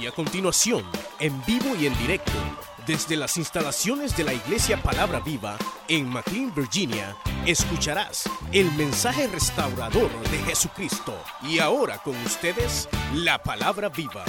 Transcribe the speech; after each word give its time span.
Y 0.00 0.06
a 0.06 0.12
continuación, 0.12 0.84
en 1.20 1.44
vivo 1.44 1.74
y 1.80 1.86
en 1.86 1.98
directo, 1.98 2.32
desde 2.86 3.16
las 3.16 3.36
instalaciones 3.36 4.16
de 4.16 4.24
la 4.24 4.34
Iglesia 4.34 4.82
Palabra 4.82 5.20
Viva 5.20 5.56
en 5.88 6.08
McLean, 6.08 6.54
Virginia, 6.54 7.16
escucharás 7.46 8.28
el 8.52 8.70
mensaje 8.72 9.26
restaurador 9.28 10.10
de 10.30 10.38
Jesucristo. 10.38 11.16
Y 11.42 11.60
ahora 11.60 11.98
con 11.98 12.16
ustedes, 12.24 12.88
la 13.14 13.38
Palabra 13.38 13.88
Viva. 13.88 14.24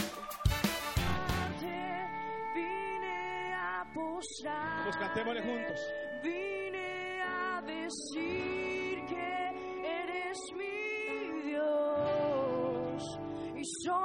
Pues 4.83 4.97
cantémosle 4.97 5.41
juntos. 5.41 5.79
Vine 6.23 7.21
a 7.21 7.61
decir 7.61 9.05
que 9.07 9.49
eres 9.83 10.37
mi 10.55 11.49
Dios 11.49 13.19
y 13.55 13.63
soy 13.83 14.04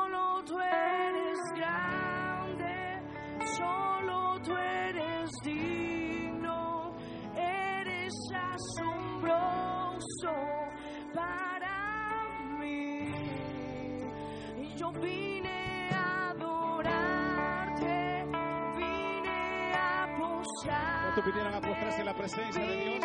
Cristo 21.22 21.38
vinieran 21.38 21.54
a 21.54 21.60
postrarse 21.60 22.04
la 22.04 22.14
presencia 22.14 22.62
de 22.62 22.76
Dios. 22.76 23.04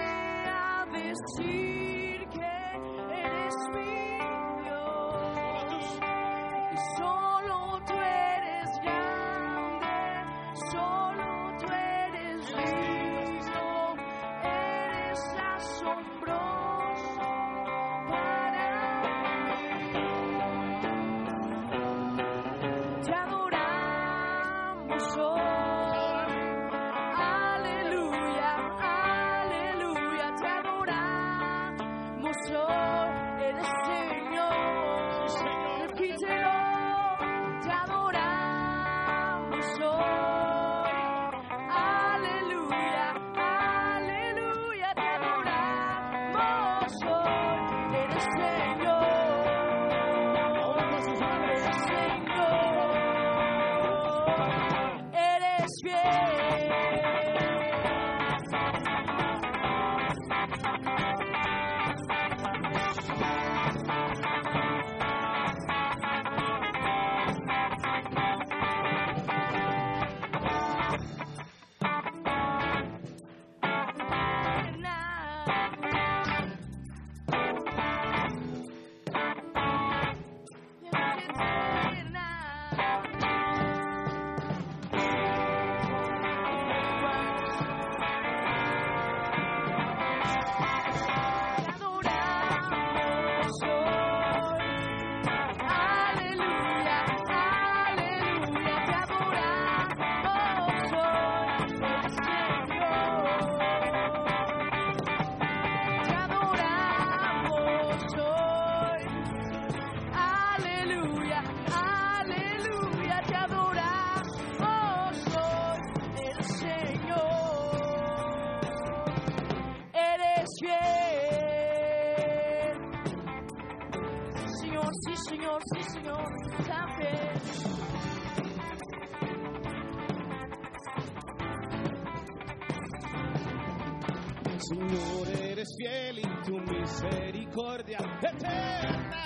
Señor, 134.68 135.28
eres 135.44 135.76
fiel 135.78 136.20
y 136.20 136.44
tu 136.44 136.58
misericordia 136.58 138.00
eterna. 138.20 139.26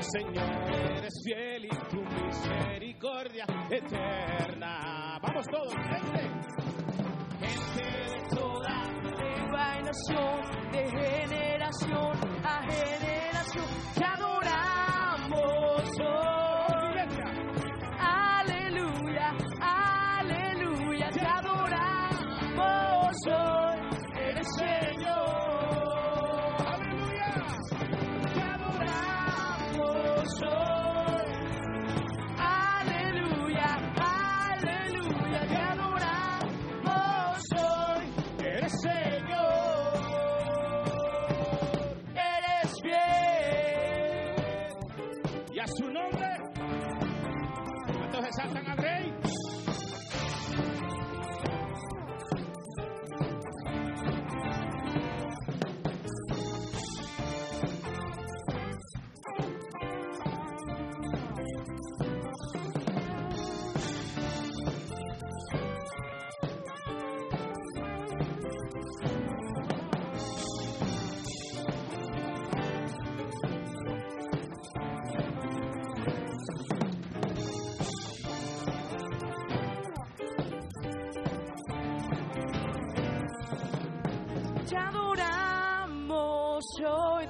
Señor. 0.00 0.49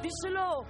Be 0.03 0.09
slow. 0.23 0.70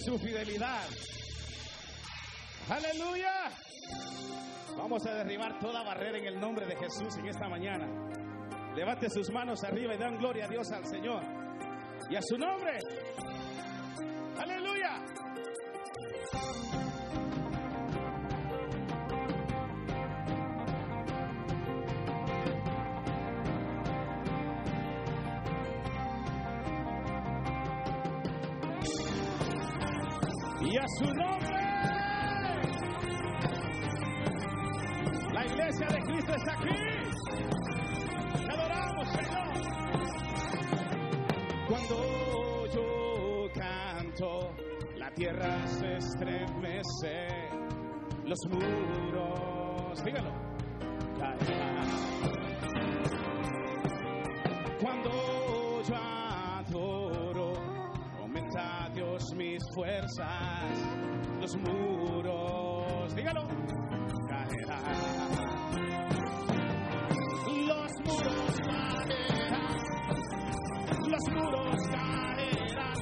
Su 0.00 0.18
fidelidad? 0.18 0.84
Aleluya. 2.68 3.50
Vamos 4.76 5.04
a 5.06 5.14
derribar 5.14 5.58
toda 5.58 5.82
barrera 5.82 6.18
en 6.18 6.26
el 6.26 6.40
nombre 6.40 6.66
de 6.66 6.76
Jesús 6.76 7.16
en 7.18 7.28
esta 7.28 7.48
mañana. 7.48 7.86
Levante 8.74 9.10
sus 9.10 9.30
manos 9.30 9.62
arriba 9.64 9.94
y 9.94 9.98
dan 9.98 10.16
gloria 10.16 10.46
a 10.46 10.48
Dios 10.48 10.70
al 10.72 10.86
Señor. 10.86 11.22
Y 12.10 12.16
a 12.16 12.22
su 12.22 12.38
nombre. 12.38 12.78
Aleluya. 14.38 15.04
Y 30.72 30.78
a 30.78 30.88
su 30.88 31.04
nombre. 31.04 31.62
La 35.34 35.44
iglesia 35.44 35.86
de 35.86 36.00
Cristo 36.00 36.34
está 36.34 36.52
aquí. 36.54 36.70
Te 38.38 38.52
adoramos, 38.52 39.08
Señor. 39.10 39.48
Cuando 41.68 42.66
yo 42.74 43.52
canto, 43.52 44.54
la 44.96 45.10
tierra 45.10 45.66
se 45.66 45.96
estremece, 45.98 47.28
los 48.24 48.38
muros, 48.48 50.02
dígalo, 50.02 50.32
fuerzas, 60.02 60.78
los 61.40 61.56
muros, 61.56 63.14
dígalo, 63.14 63.46
caerán. 64.28 64.82
Los 67.68 67.92
muros 68.04 68.60
caerán, 68.64 69.76
los 71.08 71.28
muros 71.30 71.76
caerán, 71.90 72.96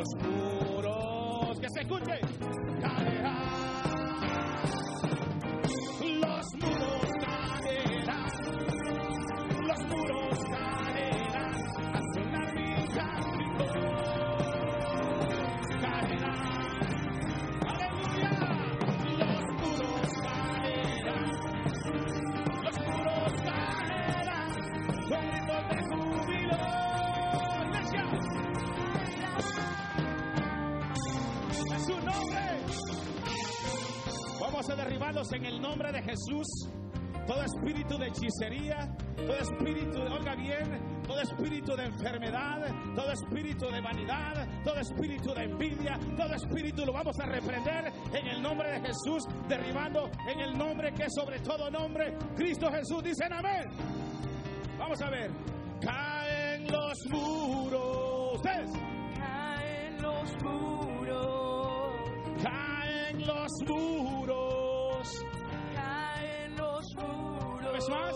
los 0.00 0.39
en 35.32 35.44
el 35.44 35.60
nombre 35.60 35.92
de 35.92 36.02
Jesús. 36.02 36.46
Todo 37.26 37.42
espíritu 37.42 37.98
de 37.98 38.08
hechicería, 38.08 38.88
todo 39.14 39.36
espíritu, 39.36 40.00
oiga 40.00 40.34
bien, 40.34 41.02
todo 41.06 41.20
espíritu 41.20 41.76
de 41.76 41.84
enfermedad, 41.84 42.66
todo 42.96 43.12
espíritu 43.12 43.66
de 43.70 43.80
vanidad, 43.82 44.48
todo 44.64 44.76
espíritu 44.76 45.34
de 45.34 45.44
envidia, 45.44 45.98
todo 46.16 46.34
espíritu 46.34 46.86
lo 46.86 46.92
vamos 46.92 47.20
a 47.20 47.26
reprender 47.26 47.92
en 48.14 48.26
el 48.26 48.42
nombre 48.42 48.72
de 48.72 48.80
Jesús, 48.80 49.24
derribando 49.46 50.10
en 50.26 50.40
el 50.40 50.56
nombre 50.56 50.92
que 50.94 51.04
es 51.04 51.12
sobre 51.14 51.38
todo 51.40 51.70
nombre, 51.70 52.16
Cristo 52.34 52.70
Jesús. 52.72 53.04
Dicen 53.04 53.32
amén. 53.32 53.68
Vamos 54.78 55.00
a 55.02 55.10
ver. 55.10 55.30
Caen 55.82 56.66
los 56.66 56.98
muros. 57.10 58.36
Ustedes. 58.36 58.70
Caen 59.18 60.02
los 60.02 60.42
muros, 60.42 61.92
Caen 62.42 63.26
los 63.26 63.50
muros. 63.68 64.49
Vez 67.80 67.88
más. 67.88 68.14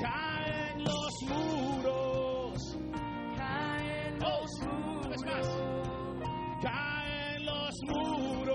Caen 0.00 0.84
los 0.84 1.12
muros. 1.28 2.78
Caen 3.36 4.18
Oh, 4.22 4.40
los 4.40 4.60
una 4.62 5.08
vez 5.08 5.22
muros. 5.22 5.24
más. 5.26 6.62
Caen 6.62 7.44
los 7.44 7.74
muros. 7.86 8.49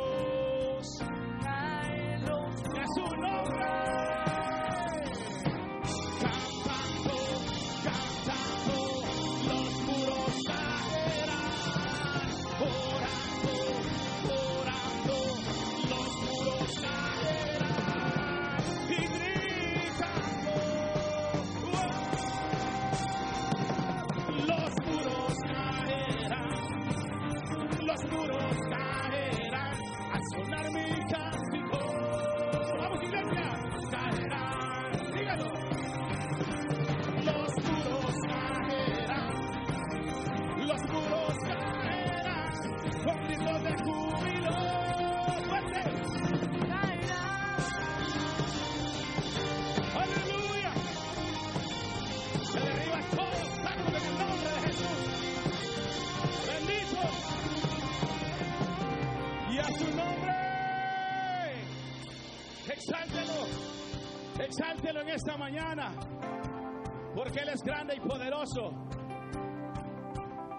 porque 67.35 67.49
Él 67.49 67.49
es 67.53 67.63
grande 67.63 67.95
y 67.95 67.99
poderoso. 67.99 68.71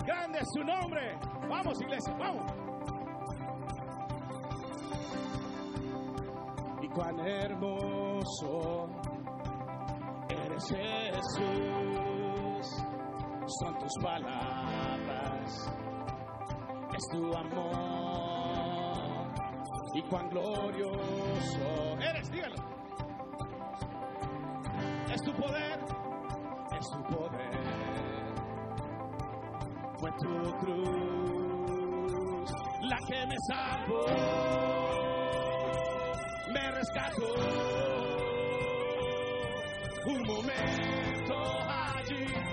Grande 0.04 0.38
es 0.40 0.48
su 0.52 0.62
nombre. 0.62 1.18
Vamos, 1.48 1.80
iglesia, 1.80 2.14
vamos. 2.18 2.52
Y 6.82 6.88
cuán 6.88 7.18
hermoso 7.20 8.88
eres 10.28 10.68
Jesús, 10.68 11.46
son 13.46 13.78
tus 13.78 13.92
palabras, 14.02 15.72
es 16.94 17.08
tu 17.10 17.34
amor. 17.34 17.66
Y 19.94 20.02
cuán 20.02 20.28
glorioso 20.28 21.98
eres, 22.00 22.30
dígalo. 22.30 22.56
Es 25.10 25.22
tu 25.22 25.32
poder 25.32 25.75
su 26.86 27.02
poder. 27.02 27.50
Fue 29.98 30.10
tu 30.20 30.58
cruz 30.58 32.50
la 32.82 32.98
que 33.08 33.26
me 33.26 33.36
salvó, 33.48 34.06
me 36.52 36.70
rescató. 36.70 37.28
Un 40.06 40.22
momento 40.22 41.34
allí 41.96 42.45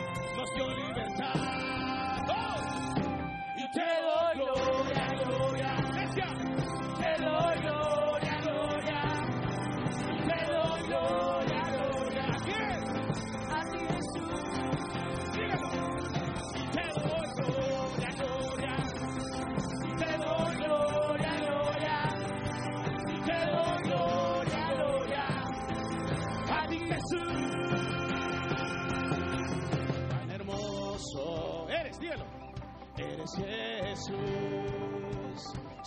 Eres 32.03 33.31
Jesús, 33.37 34.17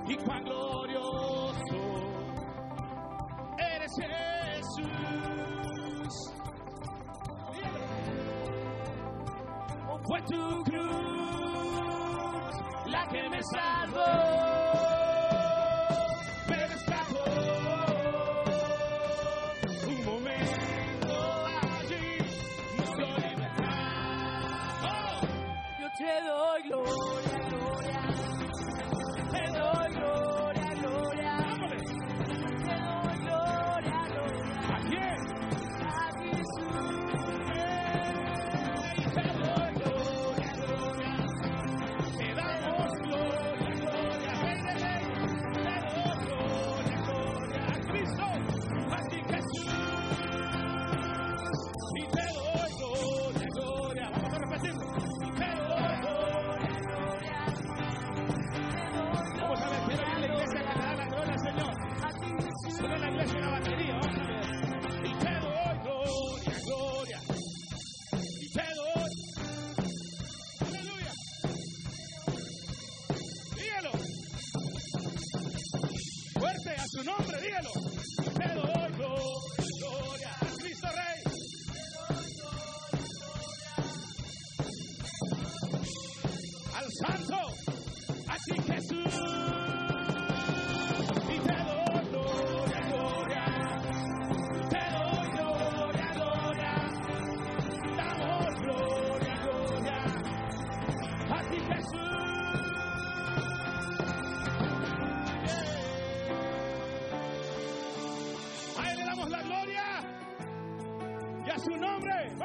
y 0.07 0.17
cuán 0.17 0.45
glorioso 0.45 1.83
eres 3.59 3.93
Jesús. 4.55 4.93
Fue 10.05 10.21
tu 10.23 10.63
cruz 10.65 12.55
la 12.87 13.07
que 13.09 13.29
me 13.31 13.41
salvó. 13.43 14.62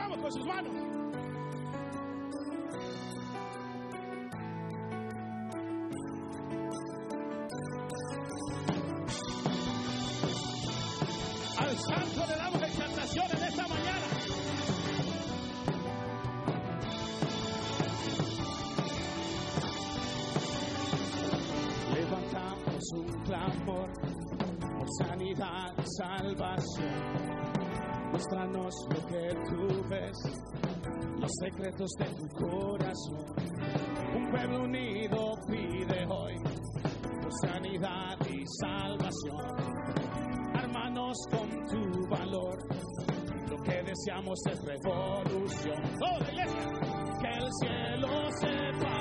Con 0.07 0.31
sus 0.31 0.45
manos. 0.45 0.71
Al 11.59 11.77
santo 11.77 12.25
le 12.27 12.35
damos 12.37 12.61
exaltación 12.63 13.25
en 13.31 13.43
esta 13.43 13.67
mañana. 13.67 14.07
Levantamos 21.93 22.91
un 22.93 23.23
clamor 23.23 23.89
por 24.77 24.87
sanidad, 25.05 25.73
y 25.77 25.83
salvación. 25.97 27.06
Muéstranos 28.17 28.73
lo 28.89 29.05
que 29.05 29.29
tú 29.47 29.89
ves, 29.89 30.17
los 31.19 31.31
secretos 31.39 31.91
de 31.99 32.05
tu 32.15 32.27
corazón. 32.29 33.25
Un 34.15 34.31
pueblo 34.31 34.63
unido 34.63 35.35
pide 35.47 36.03
hoy 36.09 36.35
tu 37.21 37.29
sanidad 37.47 38.17
y 38.27 38.43
salvación. 38.59 39.45
Armanos 40.55 41.15
con 41.29 41.47
tu 41.67 42.09
valor, 42.09 42.57
lo 43.51 43.57
que 43.57 43.83
deseamos 43.83 44.39
es 44.49 44.65
revolución. 44.65 45.83
¡Oh, 46.01 46.17
iglesia! 46.23 46.71
Que 47.21 47.29
el 47.37 47.49
cielo 47.61 48.31
sepa. 48.41 48.96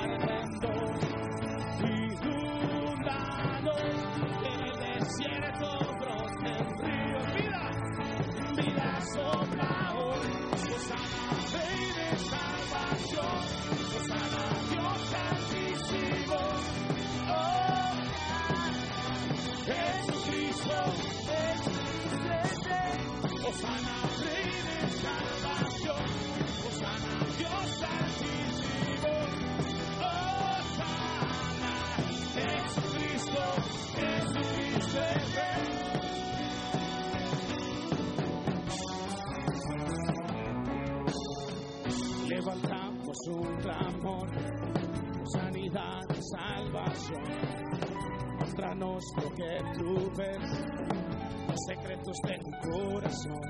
Sana, 23.57 23.97
rey 24.21 24.51
de 24.67 24.87
salvación, 25.01 26.05
sana, 26.79 27.13
Dios 27.37 27.69
altísimo, 27.89 29.13
sana, 30.77 31.73
Jesucristo, 32.35 33.41
Jesucristo, 33.95 35.01
Jesucristo. 35.33 35.87
Levantamos 42.27 43.17
un 43.27 43.57
tramón, 43.57 44.29
sanidad 45.33 46.05
y 46.11 46.21
salvación, 46.21 47.29
mostranos 48.39 49.03
nuestro 49.15 49.25
que 49.35 49.51
tú 49.79 50.11
ves 50.15 51.06
secretos 51.65 52.17
de 52.23 52.37
tu 52.39 52.51
corazón. 52.69 53.41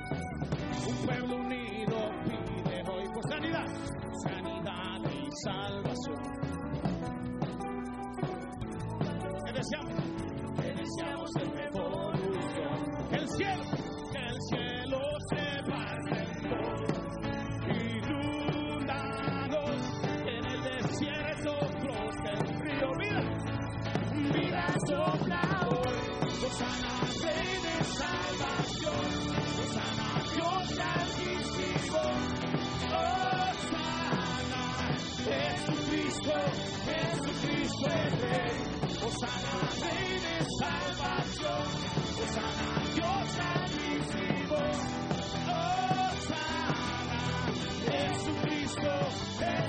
Un 0.87 0.95
pueblo 1.05 1.35
unido 1.35 1.97
pide 2.23 2.83
hoy 2.89 3.07
por 3.13 3.29
sanidad, 3.29 3.67
sanidad 4.23 5.01
y 5.11 5.29
salvación. 5.43 6.21
Te 9.45 9.51
deseamos, 9.53 9.93
te 10.55 10.73
deseamos 10.73 11.35
el 11.35 11.53
mejor. 11.53 11.76
único 36.27 36.39
Jesucristo 36.85 37.87
es 37.87 38.21
rey 38.21 38.55
Osana 39.05 39.55
rey 39.81 40.11
de 40.25 40.35
salvación 40.59 41.65
Osana 42.23 42.69
Dios 42.95 43.29
altísimo 43.55 44.59
Osana 46.19 46.81
Jesucristo 47.85 48.91
es 49.09 49.47
rey 49.47 49.66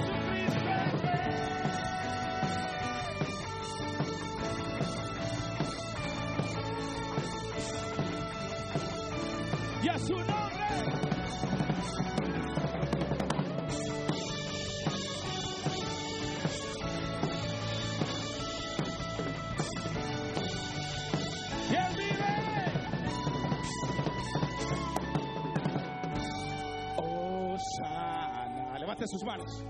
sus 29.09 29.25
manos. 29.25 29.65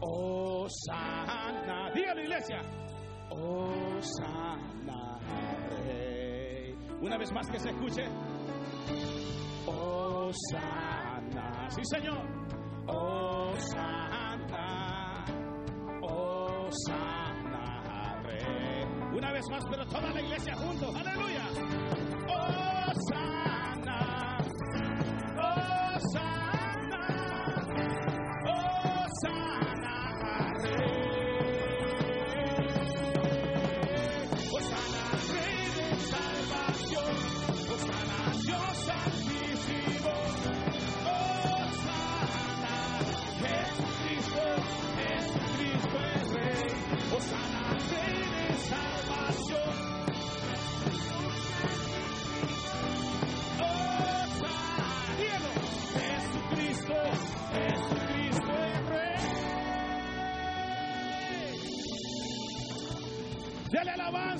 Osana. 0.00 1.90
Dígalo, 1.94 2.22
iglesia. 2.22 2.60
Osana, 3.30 5.18
Rey. 5.84 6.74
Una 7.00 7.18
vez 7.18 7.32
más 7.32 7.48
que 7.50 7.58
se 7.58 7.70
escuche. 7.70 8.04
Osana. 9.66 11.68
Sí, 11.70 11.80
Señor. 11.84 12.20
Osana. 12.86 14.04
Osana, 16.02 18.20
Rey. 18.22 18.84
Una 19.16 19.32
vez 19.32 19.44
más, 19.50 19.64
pero 19.70 19.86
toda 19.86 20.12
la 20.12 20.20
iglesia 20.20 20.54
juntos. 20.56 20.94
Aleluya. 20.94 21.48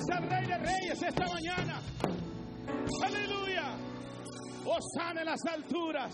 Alabanza 0.05 0.17
al 0.17 0.29
Rey 0.29 0.45
de 0.47 0.57
Reyes 0.57 1.01
esta 1.01 1.25
mañana. 1.27 1.81
Aleluya. 3.03 3.75
Osana 4.65 5.21
en 5.21 5.25
las 5.25 5.45
alturas. 5.45 6.13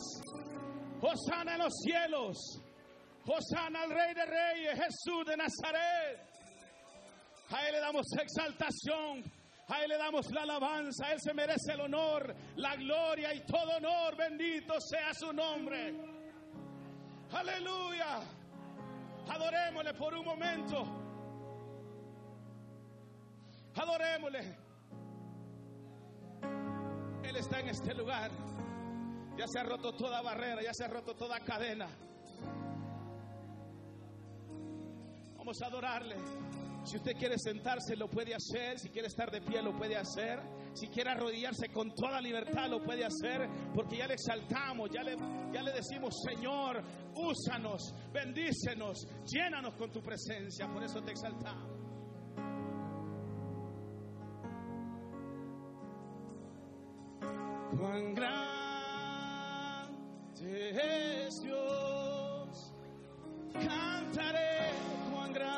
Osana 1.01 1.53
en 1.53 1.59
los 1.59 1.73
cielos. 1.83 2.61
Osana 3.25 3.83
al 3.83 3.89
Rey 3.89 4.13
de 4.13 4.25
Reyes, 4.25 4.73
Jesús 4.75 5.25
de 5.25 5.37
Nazaret. 5.37 6.27
A 7.51 7.67
Él 7.67 7.73
le 7.73 7.79
damos 7.79 8.05
exaltación. 8.19 9.23
A 9.67 9.83
Él 9.83 9.89
le 9.89 9.97
damos 9.97 10.31
la 10.31 10.41
alabanza. 10.43 11.07
A 11.07 11.13
Él 11.13 11.19
se 11.21 11.33
merece 11.33 11.73
el 11.73 11.81
honor, 11.81 12.35
la 12.55 12.75
gloria 12.75 13.33
y 13.33 13.41
todo 13.45 13.77
honor. 13.77 14.15
Bendito 14.17 14.79
sea 14.79 15.13
su 15.13 15.31
nombre. 15.33 15.93
Aleluya. 17.31 18.19
Adorémosle 19.27 19.93
por 19.93 20.13
un 20.13 20.25
momento. 20.25 21.10
Adorémosle. 23.75 24.57
Él 27.23 27.35
está 27.35 27.59
en 27.59 27.69
este 27.69 27.93
lugar. 27.93 28.31
Ya 29.37 29.47
se 29.47 29.59
ha 29.59 29.63
roto 29.63 29.93
toda 29.93 30.21
barrera, 30.21 30.61
ya 30.61 30.73
se 30.73 30.83
ha 30.83 30.87
roto 30.87 31.15
toda 31.15 31.39
cadena. 31.39 31.87
Vamos 35.37 35.61
a 35.63 35.67
adorarle. 35.67 36.15
Si 36.83 36.97
usted 36.97 37.13
quiere 37.13 37.37
sentarse, 37.37 37.95
lo 37.95 38.09
puede 38.09 38.33
hacer. 38.33 38.79
Si 38.79 38.89
quiere 38.89 39.07
estar 39.07 39.31
de 39.31 39.41
pie, 39.41 39.61
lo 39.61 39.75
puede 39.75 39.95
hacer. 39.95 40.39
Si 40.73 40.87
quiere 40.87 41.11
arrodillarse 41.11 41.69
con 41.69 41.93
toda 41.93 42.19
libertad, 42.19 42.69
lo 42.69 42.83
puede 42.83 43.05
hacer. 43.05 43.47
Porque 43.73 43.97
ya 43.97 44.07
le 44.07 44.15
exaltamos, 44.15 44.89
ya 44.91 45.03
le, 45.03 45.15
ya 45.53 45.61
le 45.61 45.71
decimos, 45.71 46.13
Señor, 46.27 46.83
úsanos, 47.15 47.93
bendícenos, 48.11 49.07
llénanos 49.25 49.75
con 49.75 49.91
tu 49.91 50.01
presencia. 50.01 50.67
Por 50.67 50.83
eso 50.83 51.01
te 51.01 51.11
exaltamos. 51.11 51.80
Cuán 57.21 58.13
grande 58.13 58.41
es 61.27 61.41
Dios, 61.41 62.73
cantaré 63.53 64.71
cuán 65.11 65.33
grande 65.33 65.51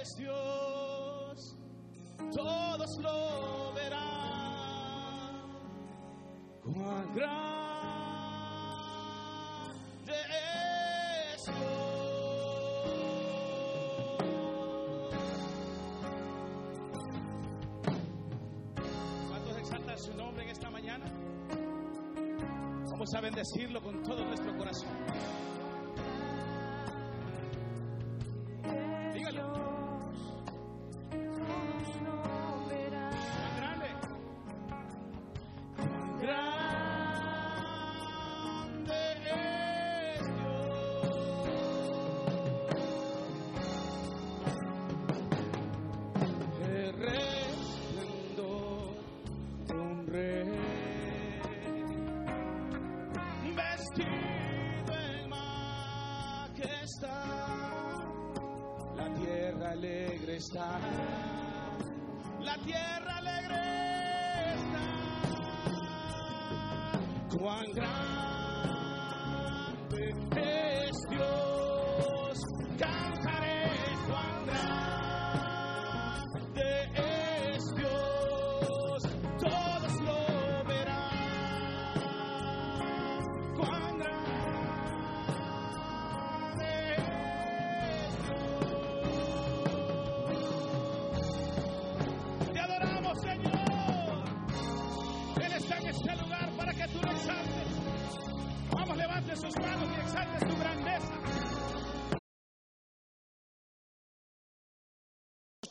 es 0.00 0.16
Dios, 0.16 1.56
todos 2.34 2.98
lo 3.00 3.72
verán. 3.74 5.40
Cuán 6.62 7.14
grande 7.14 7.61
Vamos 23.12 23.24
a 23.26 23.28
bendecirlo 23.28 23.82
con 23.82 24.02
todo 24.02 24.24
nuestro 24.24 24.56
corazón. 24.56 24.88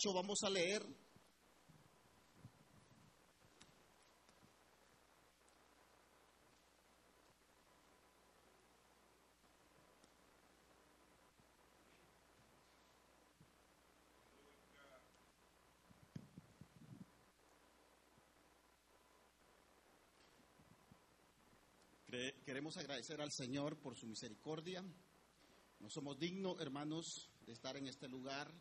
vamos 0.09 0.41
a 0.43 0.49
leer. 0.49 0.83
Queremos 22.45 22.75
agradecer 22.75 23.21
al 23.21 23.31
Señor 23.31 23.77
por 23.77 23.95
su 23.95 24.07
misericordia. 24.07 24.83
No 25.79 25.89
somos 25.89 26.19
dignos, 26.19 26.59
hermanos, 26.59 27.29
de 27.45 27.53
estar 27.53 27.77
en 27.77 27.87
este 27.87 28.09
lugar, 28.09 28.51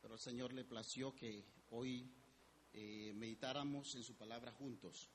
pero 0.00 0.14
al 0.14 0.20
Señor 0.20 0.52
le 0.52 0.64
plació 0.64 1.14
que 1.14 1.44
hoy 1.70 2.10
eh, 2.72 3.12
meditáramos 3.14 3.94
en 3.94 4.02
su 4.02 4.14
palabra 4.16 4.52
juntos. 4.52 5.08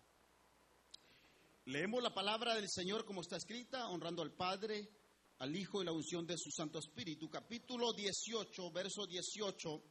Leemos 1.66 2.04
la 2.04 2.14
palabra 2.14 2.56
del 2.56 2.70
Señor 2.70 3.06
como 3.06 3.22
está 3.22 3.38
escrita, 3.38 3.88
honrando 3.88 4.22
al 4.22 4.34
Padre, 4.34 4.90
al 5.40 5.56
Hijo 5.56 5.82
y 5.82 5.86
la 5.86 5.94
unción 5.94 6.26
de 6.28 6.38
su 6.38 6.52
Santo 6.52 6.80
Espíritu. 6.80 7.30
Capítulo 7.30 7.94
18, 7.94 8.72
verso 8.72 9.08
18. 9.08 9.84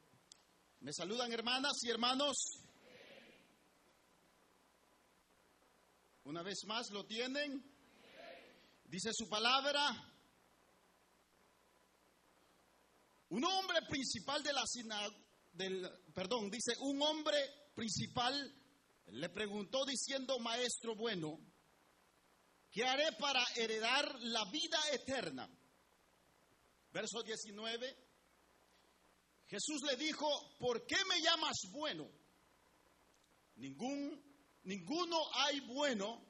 ¿Me 0.81 0.93
saludan 0.93 1.33
hermanas 1.33 1.73
y 1.83 1.91
hermanos? 1.91 2.37
Una 6.25 6.43
vez 6.43 6.65
más, 6.67 6.91
¿lo 6.91 7.05
tienen? 7.05 7.65
Dice 8.85 9.11
su 9.13 9.29
palabra. 9.29 10.12
Un 13.33 13.47
hombre 13.47 13.81
principal 13.89 14.43
de 14.43 14.53
la 14.53 14.67
sinagoga, 14.67 15.17
del, 15.55 15.91
perdón, 16.13 16.51
dice, 16.51 16.75
un 16.81 17.01
hombre 17.01 17.39
principal 17.75 18.35
le 19.07 19.29
preguntó 19.31 19.87
diciendo, 19.87 20.39
maestro 20.39 20.95
bueno, 20.97 21.41
¿qué 22.71 22.85
haré 22.85 23.11
para 23.13 23.43
heredar 23.57 24.21
la 24.21 24.45
vida 24.51 24.79
eterna? 24.93 25.49
Verso 26.93 27.23
19. 27.23 27.97
Jesús 29.47 29.81
le 29.91 29.97
dijo, 29.97 30.29
¿por 30.59 30.85
qué 30.85 31.03
me 31.09 31.23
llamas 31.23 31.57
bueno? 31.71 32.11
Ningún, 33.55 34.23
ninguno 34.65 35.17
hay 35.37 35.61
bueno, 35.61 36.23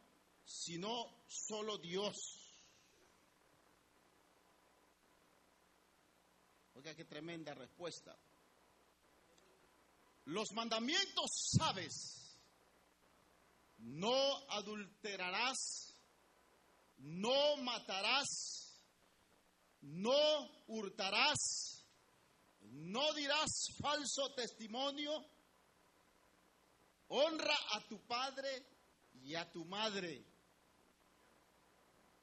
sino 0.44 1.24
solo 1.26 1.78
Dios. 1.78 2.41
Oiga, 6.82 6.96
qué 6.96 7.04
tremenda 7.04 7.54
respuesta. 7.54 8.18
Los 10.24 10.50
mandamientos 10.50 11.30
sabes. 11.56 12.36
No 13.78 14.50
adulterarás, 14.50 15.94
no 16.98 17.56
matarás, 17.58 18.82
no 19.82 20.64
hurtarás, 20.66 21.86
no 22.62 23.14
dirás 23.14 23.68
falso 23.80 24.34
testimonio, 24.34 25.24
honra 27.06 27.56
a 27.74 27.86
tu 27.86 28.04
padre 28.08 28.66
y 29.22 29.36
a 29.36 29.48
tu 29.52 29.64
madre. 29.66 30.26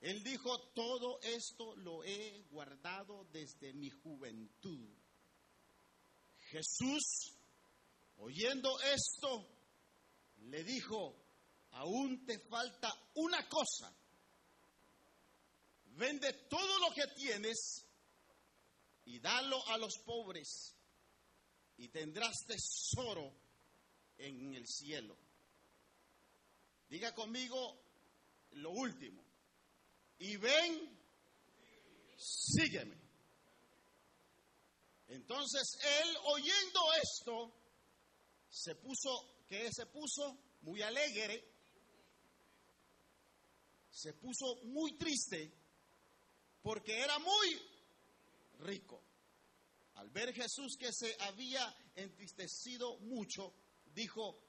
Él 0.02 0.22
dijo, 0.22 0.60
todo 0.74 1.22
esto 1.22 1.78
lo 1.78 2.04
he 2.04 2.38
guardado 2.60 3.24
desde 3.32 3.72
mi 3.72 3.89
juventud. 3.89 4.89
Jesús, 6.50 7.32
oyendo 8.17 8.78
esto, 8.82 9.48
le 10.39 10.65
dijo, 10.65 11.15
aún 11.72 12.26
te 12.26 12.38
falta 12.50 12.91
una 13.15 13.48
cosa. 13.48 13.95
Vende 15.86 16.34
todo 16.50 16.80
lo 16.80 16.93
que 16.93 17.08
tienes 17.15 17.86
y 19.06 19.22
dalo 19.22 19.65
a 19.69 19.78
los 19.78 19.93
pobres 20.06 20.76
y 21.78 21.88
tendrás 21.88 22.36
tesoro 22.45 23.32
en 24.17 24.54
el 24.56 24.67
cielo. 24.67 25.17
Diga 26.89 27.15
conmigo 27.15 27.82
lo 28.52 28.72
último. 28.72 29.24
Y 30.17 30.36
ven, 30.36 30.99
sígueme. 32.19 32.97
Entonces 35.08 35.79
él 35.84 36.17
oyendo 36.25 36.93
esto, 37.01 37.51
se 38.49 38.75
puso, 38.75 39.45
¿qué 39.47 39.71
se 39.71 39.86
puso? 39.88 40.38
Muy 40.62 40.82
alegre, 40.82 41.43
se 43.89 44.13
puso 44.13 44.58
muy 44.65 44.97
triste, 44.97 45.51
porque 46.62 46.99
era 46.99 47.17
muy 47.19 47.62
rico. 48.60 49.01
Al 49.95 50.10
ver 50.10 50.34
Jesús 50.34 50.77
que 50.77 50.91
se 50.93 51.15
había 51.21 51.75
entristecido 51.95 52.99
mucho, 52.99 53.53
dijo, 53.93 54.39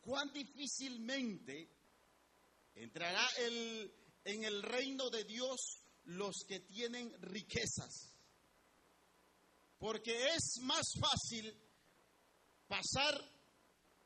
cuán 0.00 0.32
difícilmente 0.32 1.68
entrará 2.74 3.26
el, 3.38 3.92
en 4.24 4.44
el 4.44 4.62
reino 4.62 5.10
de 5.10 5.24
Dios 5.24 5.83
los 6.04 6.44
que 6.46 6.60
tienen 6.60 7.12
riquezas. 7.22 8.14
Porque 9.78 10.28
es 10.28 10.60
más 10.62 10.84
fácil 11.00 11.52
pasar 12.66 13.20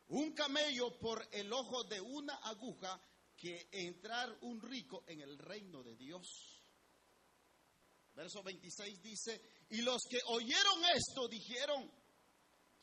un 0.08 0.32
camello 0.32 0.98
por 0.98 1.26
el 1.32 1.52
ojo 1.52 1.84
de 1.84 2.00
una 2.00 2.34
aguja 2.36 3.00
que 3.36 3.68
entrar 3.70 4.36
un 4.42 4.60
rico 4.60 5.04
en 5.06 5.20
el 5.20 5.38
reino 5.38 5.82
de 5.82 5.96
Dios. 5.96 6.64
Verso 8.14 8.42
26 8.42 9.00
dice, 9.00 9.40
y 9.70 9.82
los 9.82 10.02
que 10.10 10.18
oyeron 10.26 10.84
esto 10.96 11.28
dijeron, 11.28 11.88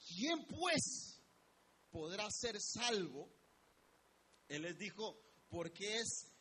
¿quién 0.07 0.45
pues 0.47 1.19
podrá 1.89 2.27
ser 2.31 2.55
salvo? 2.61 3.29
Él 4.47 4.61
les 4.61 4.77
dijo, 4.77 5.19
porque 5.49 5.97
es 5.97 6.34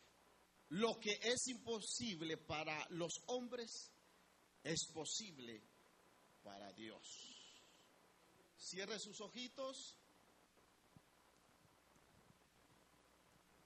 lo 0.69 0.99
que 0.99 1.11
es 1.21 1.47
imposible 1.47 2.37
para 2.37 2.85
los 2.89 3.13
hombres, 3.27 3.91
es 4.63 4.87
posible 4.93 5.61
para 6.43 6.71
Dios. 6.73 7.01
Cierre 8.57 8.99
sus 8.99 9.21
ojitos 9.21 9.97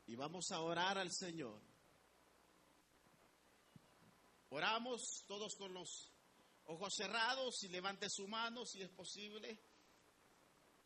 y 0.07 0.15
vamos 0.15 0.51
a 0.51 0.59
orar 0.62 0.97
al 0.97 1.12
Señor. 1.12 1.62
Oramos 4.49 5.23
todos 5.27 5.55
con 5.55 5.73
los 5.73 6.12
ojos 6.65 6.93
cerrados 6.95 7.63
y 7.63 7.69
levante 7.69 8.07
su 8.09 8.27
mano 8.27 8.65
si 8.65 8.81
es 8.81 8.89
posible. 8.89 9.57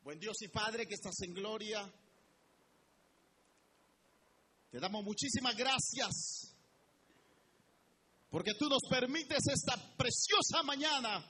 Buen 0.04 0.20
Dios 0.20 0.36
y 0.42 0.50
Padre 0.50 0.86
que 0.86 0.96
estás 0.96 1.20
en 1.22 1.34
gloria. 1.34 1.92
Te 4.74 4.80
damos 4.80 5.04
muchísimas 5.04 5.56
gracias 5.56 6.52
porque 8.32 8.54
tú 8.58 8.68
nos 8.68 8.82
permites 8.90 9.44
esta 9.48 9.76
preciosa 9.96 10.64
mañana 10.64 11.24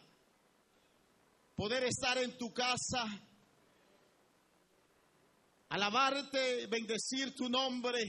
poder 1.53 1.83
estar 1.83 2.17
en 2.19 2.37
tu 2.37 2.53
casa, 2.53 3.03
alabarte, 5.67 6.67
bendecir 6.67 7.35
tu 7.35 7.49
nombre. 7.49 7.99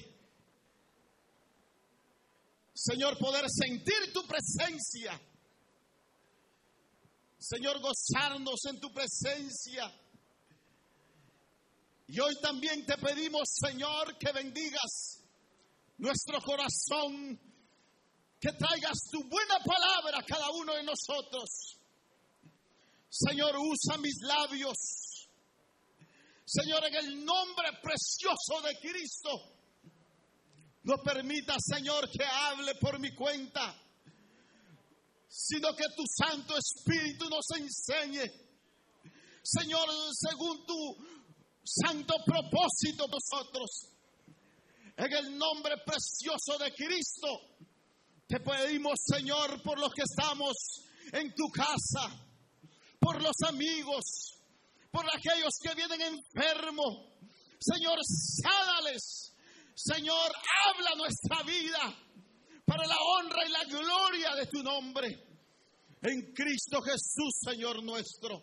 Señor, 2.73 3.19
poder 3.19 3.47
sentir 3.51 4.13
tu 4.13 4.23
presencia. 4.29 5.21
Señor, 7.41 7.81
gozarnos 7.81 8.65
en 8.67 8.79
tu 8.79 8.93
presencia. 8.93 9.93
Y 12.07 12.21
hoy 12.21 12.37
también 12.41 12.87
te 12.87 12.97
pedimos, 12.99 13.49
Señor, 13.53 14.17
que 14.17 14.31
bendigas 14.31 15.24
nuestro 15.99 16.41
corazón, 16.41 17.39
que 18.41 18.53
traigas 18.53 18.99
tu 19.11 19.23
buena 19.25 19.59
palabra 19.65 20.19
a 20.19 20.25
cada 20.25 20.51
uno 20.51 20.75
de 20.75 20.83
nosotros. 20.83 21.79
Señor, 23.09 23.57
usa 23.57 23.97
mis 23.99 24.21
labios. 24.23 24.77
Señor, 26.45 26.85
en 26.85 26.95
el 26.95 27.25
nombre 27.25 27.69
precioso 27.83 28.61
de 28.67 28.79
Cristo, 28.81 29.31
no 30.83 30.97
permita, 31.03 31.55
Señor, 31.59 32.11
que 32.11 32.25
hable 32.25 32.75
por 32.75 32.99
mi 33.01 33.15
cuenta, 33.15 33.75
sino 35.29 35.75
que 35.75 35.85
tu 35.97 36.03
Santo 36.07 36.55
Espíritu 36.59 37.29
nos 37.31 37.47
enseñe. 37.59 38.31
Señor, 39.43 39.89
según 40.13 40.67
tu 40.67 40.97
santo 41.65 42.15
propósito 42.27 43.07
nosotros. 43.09 43.94
En 44.97 45.13
el 45.13 45.37
nombre 45.37 45.75
precioso 45.85 46.57
de 46.59 46.73
Cristo, 46.73 47.57
te 48.29 48.39
pedimos, 48.39 48.95
Señor, 49.05 49.61
por 49.63 49.79
los 49.79 49.93
que 49.93 50.03
estamos 50.03 50.55
en 51.13 51.35
tu 51.35 51.49
casa, 51.51 52.09
por 53.01 53.21
los 53.21 53.37
amigos, 53.49 54.39
por 54.93 55.05
aquellos 55.07 55.53
que 55.61 55.75
vienen 55.75 56.01
enfermos. 56.01 57.13
Señor, 57.59 57.99
sánales. 58.05 59.33
Señor, 59.75 60.33
habla 60.67 60.95
nuestra 60.97 61.43
vida 61.43 61.99
para 62.65 62.87
la 62.87 62.97
honra 62.97 63.47
y 63.47 63.51
la 63.51 63.65
gloria 63.65 64.35
de 64.37 64.47
tu 64.47 64.63
nombre. 64.63 65.09
En 66.03 66.33
Cristo 66.33 66.81
Jesús, 66.83 67.35
Señor 67.41 67.83
nuestro. 67.83 68.41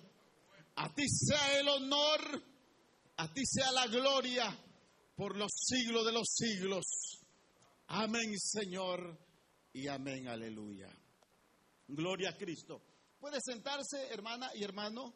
A 0.75 0.93
ti 0.93 1.07
sea 1.07 1.59
el 1.59 1.69
honor, 1.69 2.43
a 3.17 3.31
ti 3.31 3.45
sea 3.45 3.71
la 3.71 3.87
gloria 3.87 4.57
por 5.15 5.37
los 5.37 5.51
siglos 5.53 6.05
de 6.05 6.11
los 6.11 6.27
siglos. 6.33 6.85
Amén, 7.87 8.39
Señor, 8.39 9.17
y 9.73 9.87
amén, 9.87 10.27
aleluya. 10.27 10.89
Gloria 11.87 12.29
a 12.29 12.37
Cristo. 12.37 12.81
Puede 13.19 13.39
sentarse, 13.41 14.07
hermana 14.07 14.49
y 14.55 14.63
hermano. 14.63 15.13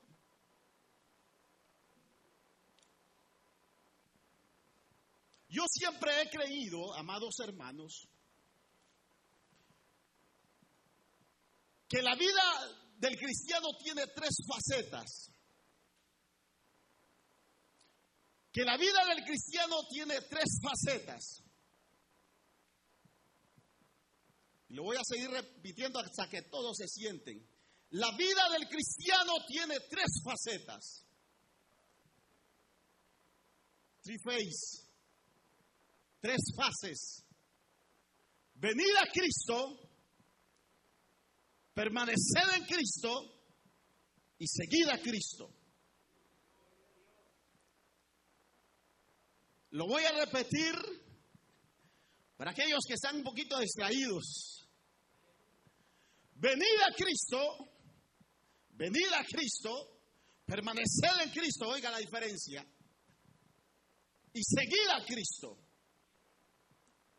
Yo 5.47 5.63
siempre 5.71 6.21
he 6.21 6.29
creído, 6.29 6.93
amados 6.95 7.39
hermanos, 7.39 8.10
que 11.88 12.01
la 12.01 12.15
vida 12.15 12.41
del 12.97 13.17
cristiano 13.17 13.69
tiene 13.81 14.05
tres 14.08 14.36
facetas. 14.47 15.31
Que 18.56 18.63
la 18.63 18.78
vida 18.78 19.06
del 19.10 19.22
cristiano 19.26 19.86
tiene 19.89 20.22
tres 20.30 20.62
facetas. 20.63 21.44
Y 24.70 24.76
lo 24.76 24.84
voy 24.84 24.96
a 24.96 25.04
seguir 25.04 25.30
repitiendo 25.30 26.00
hasta 26.00 26.30
que 26.30 26.44
todos 26.44 26.78
se 26.78 26.88
sienten. 26.88 27.46
La 27.89 28.15
vida 28.15 28.50
del 28.58 28.70
cristiano 28.70 29.34
tiene 29.46 29.76
tres 29.89 30.22
facetas. 30.24 31.06
Three 34.04 34.20
phase. 34.24 34.88
Tres 36.22 36.39
fases. 36.56 37.26
Venir 38.54 38.98
a 38.98 39.12
Cristo, 39.12 39.82
permanecer 41.74 42.56
en 42.56 42.63
Cristo 42.63 43.12
y 44.38 44.48
seguir 44.48 44.89
a 44.91 45.02
Cristo. 45.02 45.64
Lo 49.76 49.88
voy 49.88 50.06
a 50.06 50.12
repetir 50.14 50.74
para 52.38 52.52
aquellos 52.52 52.80
que 52.88 52.94
están 52.94 53.18
un 53.18 53.24
poquito 53.24 53.60
distraídos. 53.60 54.66
Venir 56.36 56.82
a 56.90 56.94
Cristo, 56.96 57.74
venir 58.70 59.14
a 59.14 59.26
Cristo, 59.26 60.00
permanecer 60.46 61.12
en 61.24 61.30
Cristo, 61.30 61.68
oiga 61.68 61.92
la 61.92 61.98
diferencia, 61.98 62.66
y 64.32 64.42
seguir 64.46 64.90
a 64.92 65.04
Cristo. 65.04 65.58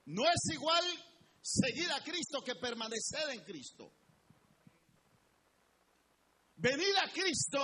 No 0.06 0.22
es 0.24 0.54
igual 0.54 0.84
seguir 1.42 1.92
a 1.92 2.02
Cristo 2.02 2.40
que 2.42 2.54
permanecer 2.54 3.34
en 3.34 3.44
Cristo. 3.44 3.92
Venir 6.56 6.96
a 7.04 7.12
Cristo 7.12 7.60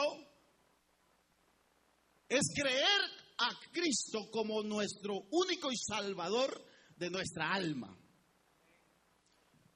es 2.29 2.43
creer 2.55 3.22
a 3.43 3.71
Cristo 3.73 4.31
como 4.31 4.63
nuestro 4.63 5.15
único 5.31 5.71
y 5.73 5.77
salvador 5.77 6.65
de 6.97 7.11
nuestra 7.11 7.53
alma. 7.53 7.99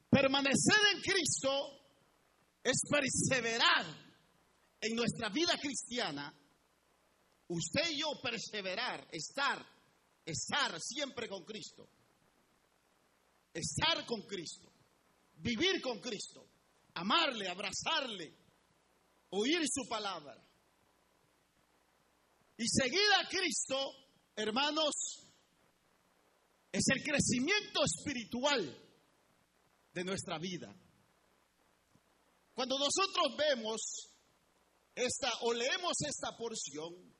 Permanecer 0.09 0.81
en 0.95 1.01
Cristo 1.03 1.51
es 2.63 2.81
perseverar 2.89 3.87
en 4.81 4.97
nuestra 4.97 5.29
vida 5.31 5.59
cristiana. 5.61 6.33
Usted 7.49 7.91
y 7.91 8.01
yo 8.01 8.09
perseverar, 8.23 9.09
estar, 9.11 9.65
estar 10.25 10.81
siempre 10.81 11.29
con 11.29 11.45
Cristo. 11.45 11.89
Estar 13.53 14.07
con 14.07 14.23
Cristo. 14.23 14.73
Vivir 15.37 15.81
con 15.81 16.01
Cristo. 16.01 16.47
Amarle, 16.95 17.49
abrazarle, 17.49 18.35
oír 19.31 19.61
su 19.69 19.89
palabra. 19.89 20.46
Y 22.59 22.67
seguir 22.69 23.09
a 23.21 23.29
Cristo, 23.29 23.77
hermanos, 24.35 24.95
es 26.73 26.85
el 26.89 27.03
crecimiento 27.03 27.81
espiritual 27.85 28.87
de 29.93 30.05
nuestra 30.05 30.39
vida. 30.39 30.75
Cuando 32.55 32.79
nosotros 32.79 33.37
vemos 33.37 33.81
esta 34.95 35.31
o 35.43 35.53
leemos 35.53 35.93
esta 36.09 36.37
porción 36.37 37.15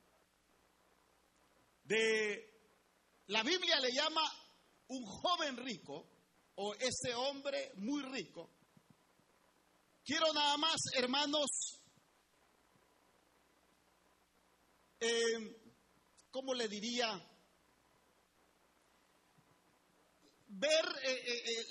de 1.85 2.57
la 3.27 3.43
Biblia 3.43 3.79
le 3.81 3.93
llama 3.93 4.23
un 4.89 5.05
joven 5.05 5.57
rico 5.59 6.09
o 6.55 6.75
ese 6.75 7.15
hombre 7.15 7.73
muy 7.77 8.03
rico. 8.05 8.51
Quiero 10.05 10.33
nada 10.33 10.57
más, 10.57 10.77
hermanos, 10.95 11.83
eh, 15.01 15.57
¿cómo 16.31 16.55
le 16.55 16.69
diría? 16.69 17.09
Ver 20.49 20.85
eh, 21.03 21.23
eh, 21.27 21.43
eh, 21.47 21.67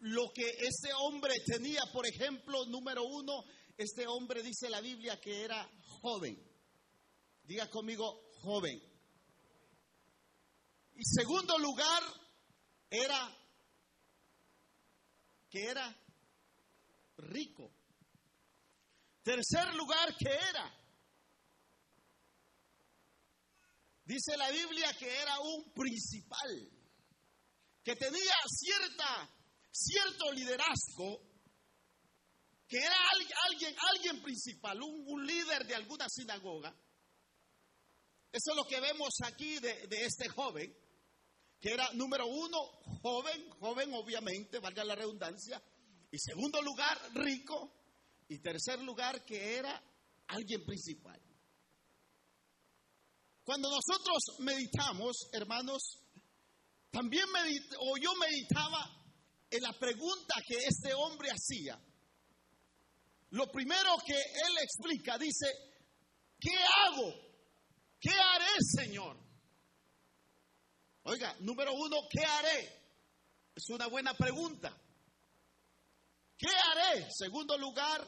lo 0.00 0.32
que 0.32 0.48
ese 0.48 0.92
hombre 0.98 1.34
tenía, 1.46 1.80
por 1.92 2.06
ejemplo, 2.06 2.64
número 2.66 3.04
uno, 3.04 3.44
este 3.76 4.06
hombre 4.06 4.42
dice 4.42 4.68
la 4.68 4.80
Biblia 4.80 5.20
que 5.20 5.42
era 5.42 5.68
joven. 6.00 6.38
Diga 7.44 7.68
conmigo, 7.70 8.30
joven. 8.42 8.80
Y 10.96 11.02
segundo 11.02 11.58
lugar, 11.58 12.02
era 12.90 13.36
que 15.50 15.64
era 15.64 15.96
rico. 17.16 17.70
Tercer 19.22 19.74
lugar, 19.74 20.16
que 20.16 20.28
era. 20.28 20.83
Dice 24.04 24.36
la 24.36 24.50
Biblia 24.50 24.92
que 24.98 25.08
era 25.22 25.38
un 25.40 25.72
principal, 25.72 26.70
que 27.82 27.96
tenía 27.96 28.34
cierta, 28.48 29.30
cierto 29.72 30.30
liderazgo, 30.32 31.22
que 32.68 32.78
era 32.78 32.94
al- 32.94 33.50
alguien, 33.50 33.74
alguien 33.94 34.22
principal, 34.22 34.82
un, 34.82 35.04
un 35.06 35.26
líder 35.26 35.66
de 35.66 35.74
alguna 35.74 36.06
sinagoga. 36.08 36.70
Eso 38.32 38.50
es 38.50 38.56
lo 38.56 38.64
que 38.64 38.80
vemos 38.80 39.10
aquí 39.24 39.58
de, 39.60 39.86
de 39.86 40.04
este 40.04 40.28
joven, 40.28 40.76
que 41.60 41.72
era 41.72 41.90
número 41.94 42.26
uno, 42.26 42.58
joven, 43.00 43.48
joven 43.60 43.90
obviamente, 43.94 44.58
valga 44.58 44.84
la 44.84 44.96
redundancia, 44.96 45.62
y 46.10 46.18
segundo 46.18 46.60
lugar, 46.60 46.98
rico, 47.14 47.72
y 48.28 48.38
tercer 48.38 48.80
lugar, 48.82 49.24
que 49.24 49.56
era 49.56 49.82
alguien 50.28 50.64
principal. 50.64 51.20
Cuando 53.44 53.68
nosotros 53.68 54.40
meditamos, 54.40 55.28
hermanos, 55.32 56.00
también 56.90 57.26
medit- 57.28 57.76
yo 58.00 58.14
meditaba 58.14 58.90
en 59.50 59.62
la 59.62 59.72
pregunta 59.78 60.34
que 60.46 60.56
este 60.56 60.94
hombre 60.94 61.28
hacía. 61.30 61.78
Lo 63.30 63.50
primero 63.50 63.96
que 64.06 64.14
él 64.14 64.56
explica, 64.62 65.18
dice, 65.18 65.46
¿qué 66.40 66.54
hago? 66.86 67.12
¿Qué 68.00 68.10
haré, 68.10 68.52
Señor? 68.60 69.16
Oiga, 71.02 71.36
número 71.40 71.74
uno, 71.74 71.96
¿qué 72.10 72.24
haré? 72.24 72.82
Es 73.54 73.68
una 73.68 73.88
buena 73.88 74.14
pregunta. 74.14 74.74
¿Qué 76.36 76.48
haré? 76.48 77.06
Segundo 77.10 77.58
lugar, 77.58 78.06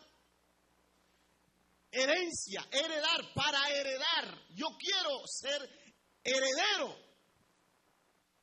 herencia, 1.97 2.67
heredar, 2.71 3.33
para 3.35 3.69
heredar. 3.71 4.39
Yo 4.51 4.67
quiero 4.79 5.27
ser 5.27 5.69
heredero 6.23 6.97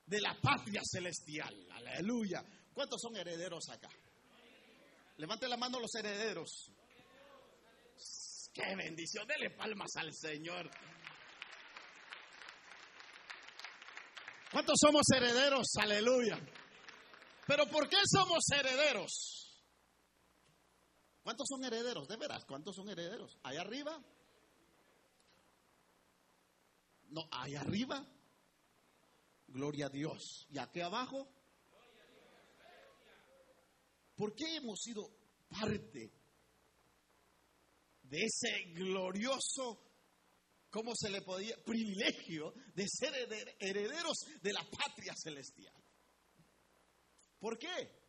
de 0.05 0.21
la 0.21 0.35
patria 0.41 0.81
celestial. 0.83 1.55
Aleluya. 1.71 2.43
¿Cuántos 2.73 3.01
son 3.01 3.15
herederos 3.15 3.69
acá? 3.69 3.89
Levante 5.17 5.47
la 5.47 5.57
mano 5.57 5.79
los 5.79 5.93
herederos. 5.95 6.71
Qué 8.53 8.75
bendición. 8.75 9.27
Dele 9.27 9.51
palmas 9.51 9.95
al 9.95 10.13
Señor. 10.13 10.69
¿Cuántos 14.51 14.75
somos 14.79 15.03
herederos? 15.15 15.67
Aleluya. 15.81 16.39
Pero 17.47 17.65
¿por 17.67 17.89
qué 17.89 17.97
somos 18.05 18.43
herederos? 18.55 19.42
¿Cuántos 21.23 21.47
son 21.47 21.63
herederos? 21.63 22.07
De 22.07 22.17
veras, 22.17 22.43
¿cuántos 22.45 22.75
son 22.75 22.89
herederos? 22.89 23.37
¿Allá 23.43 23.61
arriba? 23.61 24.03
No, 27.09 27.27
allá 27.31 27.61
arriba. 27.61 28.05
Gloria 29.47 29.85
a 29.85 29.89
Dios. 29.89 30.47
¿Y 30.49 30.57
aquí 30.57 30.81
abajo? 30.81 31.27
¿Por 34.15 34.35
qué 34.35 34.57
hemos 34.57 34.79
sido 34.81 35.03
parte 35.49 36.11
de 38.03 38.17
ese 38.19 38.73
glorioso, 38.73 39.81
cómo 40.69 40.91
se 40.95 41.09
le 41.09 41.21
podía, 41.21 41.55
privilegio 41.63 42.53
de 42.75 42.85
ser 42.87 43.13
hered- 43.13 43.55
herederos 43.59 44.17
de 44.41 44.53
la 44.53 44.63
patria 44.69 45.13
celestial? 45.15 45.73
¿Por 47.39 47.57
qué? 47.57 48.02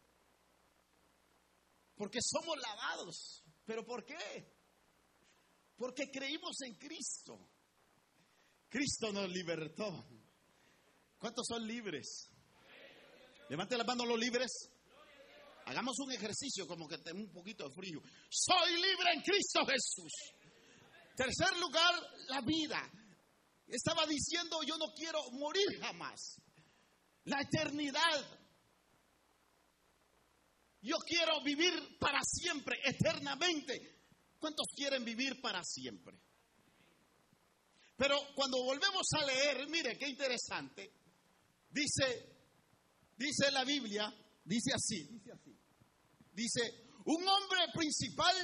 Porque 1.97 2.19
somos 2.23 2.59
lavados. 2.59 3.45
¿Pero 3.65 3.85
por 3.85 4.05
qué? 4.05 4.53
Porque 5.77 6.11
creímos 6.11 6.61
en 6.63 6.75
Cristo. 6.75 7.49
Cristo 8.69 9.13
nos 9.13 9.29
libertó. 9.31 10.05
¿Cuántos 11.19 11.47
son 11.47 11.67
libres? 11.67 12.31
Levante 13.49 13.77
las 13.77 13.87
manos 13.87 14.07
los 14.07 14.19
libres. 14.19 14.71
Hagamos 15.67 15.99
un 16.01 16.13
ejercicio 16.13 16.67
como 16.67 16.87
que 16.87 16.99
tenemos 16.99 17.29
un 17.29 17.33
poquito 17.33 17.69
de 17.69 17.75
frío. 17.75 18.03
Soy 18.29 18.73
libre 18.75 19.13
en 19.15 19.23
Cristo 19.23 19.65
Jesús. 19.65 20.13
Tercer 21.17 21.57
lugar, 21.59 21.95
la 22.29 22.41
vida. 22.43 22.91
Estaba 23.67 24.07
diciendo, 24.07 24.63
yo 24.67 24.77
no 24.77 24.93
quiero 24.95 25.21
morir 25.33 25.81
jamás. 25.81 26.41
La 27.25 27.41
eternidad. 27.41 28.44
Yo 30.85 30.99
quiero 30.99 31.43
vivir 31.43 31.99
para 31.99 32.21
siempre, 32.23 32.79
eternamente. 32.85 34.03
¿Cuántos 34.39 34.67
quieren 34.77 35.03
vivir 35.03 35.41
para 35.41 35.65
siempre? 35.65 36.15
Pero 37.97 38.17
cuando 38.35 38.63
volvemos 38.63 39.07
a 39.17 39.25
leer, 39.25 39.67
mire 39.71 39.97
qué 39.97 40.07
interesante. 40.07 40.93
Dice, 41.71 42.37
dice 43.17 43.51
la 43.51 43.65
Biblia, 43.65 44.13
dice 44.45 44.73
así, 44.75 45.05
dice 45.05 45.33
así. 45.33 45.57
Dice, 46.33 46.61
un 47.07 47.27
hombre 47.27 47.61
principal 47.73 48.37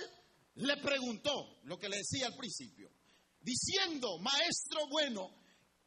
le 0.55 0.79
preguntó 0.79 1.61
lo 1.65 1.79
que 1.79 1.91
le 1.91 1.99
decía 1.99 2.29
al 2.29 2.37
principio, 2.37 2.91
diciendo, 3.43 4.19
maestro 4.19 4.89
bueno, 4.89 5.31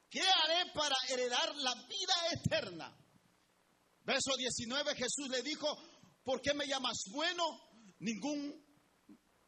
¿qué 0.07 0.21
haré 0.21 0.71
para 0.71 0.95
heredar 1.09 1.55
la 1.55 1.73
vida 1.87 2.13
eterna? 2.31 2.95
Verso 4.05 4.35
19, 4.37 4.95
Jesús 4.95 5.29
le 5.29 5.41
dijo, 5.41 5.92
¿por 6.23 6.41
qué 6.41 6.53
me 6.53 6.65
llamas 6.67 7.03
bueno? 7.11 7.43
Ningún, 7.99 8.63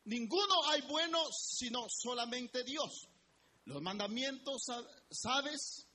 ninguno 0.05 0.63
hay 0.69 0.81
bueno 0.83 1.19
sino 1.31 1.85
solamente 1.89 2.63
Dios. 2.63 3.07
Los 3.65 3.81
mandamientos, 3.81 4.63
sa- 4.65 4.85
¿sabes? 5.09 5.87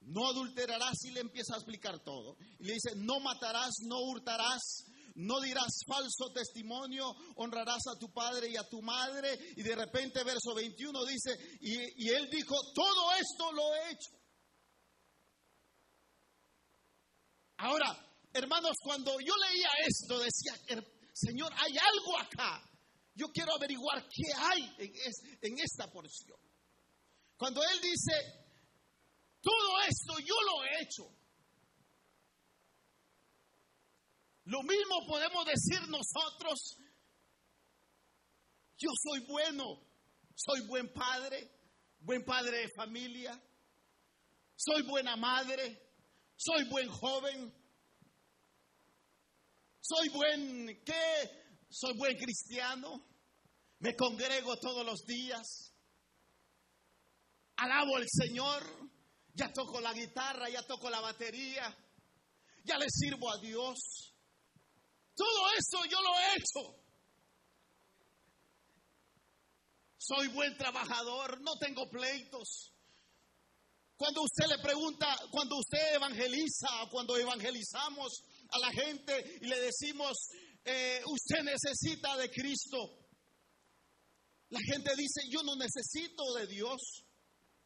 No 0.00 0.28
adulterarás 0.28 1.04
y 1.04 1.10
le 1.12 1.20
empieza 1.20 1.54
a 1.54 1.58
explicar 1.58 2.00
todo. 2.02 2.36
Y 2.58 2.64
le 2.64 2.74
dice, 2.74 2.94
no 2.96 3.20
matarás, 3.20 3.76
no 3.82 4.00
hurtarás, 4.00 4.84
no 5.14 5.40
dirás 5.40 5.80
falso 5.86 6.32
testimonio, 6.34 7.14
honrarás 7.36 7.86
a 7.86 7.98
tu 7.98 8.12
padre 8.12 8.50
y 8.50 8.56
a 8.56 8.68
tu 8.68 8.82
madre. 8.82 9.38
Y 9.56 9.62
de 9.62 9.74
repente, 9.74 10.22
verso 10.24 10.54
21 10.54 11.04
dice, 11.06 11.30
y, 11.60 12.04
y 12.04 12.08
él 12.10 12.28
dijo, 12.30 12.54
todo 12.74 13.12
esto 13.14 13.52
lo 13.52 13.74
he 13.74 13.90
hecho. 13.92 14.10
Ahora, 17.58 18.15
hermanos, 18.36 18.76
cuando 18.82 19.12
yo 19.20 19.34
leía 19.36 19.68
esto, 19.86 20.18
decía, 20.18 20.54
"Her- 20.68 20.86
Señor, 21.12 21.52
hay 21.56 21.76
algo 21.78 22.18
acá. 22.18 22.62
Yo 23.14 23.28
quiero 23.28 23.54
averiguar 23.54 24.06
qué 24.08 24.32
hay 24.36 24.76
en 25.42 25.58
esta 25.58 25.90
porción. 25.90 26.38
Cuando 27.36 27.62
Él 27.62 27.80
dice, 27.80 28.12
todo 29.40 29.80
esto 29.88 30.18
yo 30.20 30.34
lo 30.44 30.64
he 30.64 30.82
hecho. 30.82 31.04
Lo 34.44 34.62
mismo 34.62 35.06
podemos 35.06 35.44
decir 35.46 35.88
nosotros. 35.88 36.78
Yo 38.78 38.90
soy 39.02 39.20
bueno, 39.26 39.64
soy 40.34 40.60
buen 40.66 40.92
padre, 40.92 41.50
buen 42.00 42.24
padre 42.24 42.58
de 42.58 42.68
familia, 42.68 43.42
soy 44.54 44.82
buena 44.82 45.16
madre, 45.16 45.80
soy 46.36 46.64
buen 46.68 46.88
joven, 46.90 47.52
soy 49.86 50.08
buen, 50.08 50.82
¿qué? 50.84 51.44
Soy 51.68 51.96
buen 51.96 52.16
cristiano, 52.16 53.04
me 53.78 53.94
congrego 53.94 54.56
todos 54.58 54.84
los 54.84 55.04
días, 55.04 55.74
alabo 57.56 57.96
al 57.96 58.06
Señor, 58.08 58.64
ya 59.34 59.52
toco 59.52 59.80
la 59.80 59.92
guitarra, 59.92 60.48
ya 60.48 60.62
toco 60.66 60.90
la 60.90 61.00
batería, 61.00 61.76
ya 62.64 62.78
le 62.78 62.86
sirvo 62.88 63.30
a 63.30 63.38
Dios. 63.38 64.14
Todo 65.14 65.50
eso 65.56 65.84
yo 65.84 66.00
lo 66.00 66.18
he 66.18 66.34
hecho. 66.36 66.82
Soy 69.98 70.28
buen 70.28 70.56
trabajador, 70.56 71.40
no 71.42 71.56
tengo 71.58 71.88
pleitos. 71.90 72.72
Cuando 73.96 74.22
usted 74.22 74.46
le 74.46 74.58
pregunta, 74.62 75.16
cuando 75.30 75.56
usted 75.56 75.94
evangeliza, 75.94 76.68
cuando 76.90 77.16
evangelizamos 77.16 78.22
a 78.50 78.58
la 78.58 78.70
gente 78.72 79.38
y 79.40 79.46
le 79.46 79.60
decimos, 79.60 80.16
eh, 80.64 81.02
usted 81.06 81.42
necesita 81.42 82.16
de 82.16 82.30
Cristo, 82.30 83.06
la 84.48 84.60
gente 84.60 84.90
dice, 84.96 85.22
yo 85.28 85.42
no 85.42 85.56
necesito 85.56 86.34
de 86.34 86.46
Dios. 86.46 87.04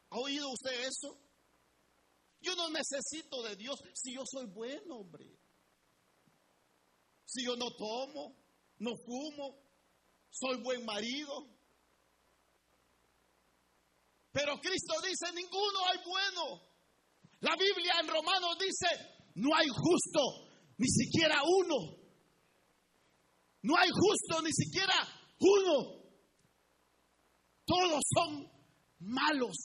¿Ha 0.09 0.17
oído 0.17 0.49
usted 0.51 0.87
eso? 0.87 1.17
Yo 2.41 2.55
no 2.55 2.69
necesito 2.69 3.43
de 3.43 3.55
Dios 3.55 3.79
si 3.93 4.15
yo 4.15 4.23
soy 4.25 4.47
bueno, 4.47 4.97
hombre. 4.97 5.25
Si 7.25 7.45
yo 7.45 7.55
no 7.55 7.69
tomo, 7.77 8.35
no 8.79 8.91
fumo, 9.05 9.61
soy 10.31 10.61
buen 10.63 10.83
marido. 10.83 11.47
Pero 14.31 14.59
Cristo 14.59 14.93
dice, 15.01 15.31
ninguno 15.35 15.85
hay 15.85 15.99
bueno. 16.03 16.61
La 17.41 17.55
Biblia 17.55 17.93
en 18.01 18.07
Romanos 18.07 18.57
dice, 18.59 18.87
no 19.35 19.55
hay 19.55 19.67
justo, 19.67 20.50
ni 20.81 20.87
siquiera 20.89 21.43
uno. 21.43 21.95
No 23.61 23.77
hay 23.77 23.89
justo, 23.89 24.41
ni 24.41 24.51
siquiera 24.51 24.95
uno. 25.39 26.01
Todos 27.63 28.01
son 28.15 28.51
malos. 28.99 29.57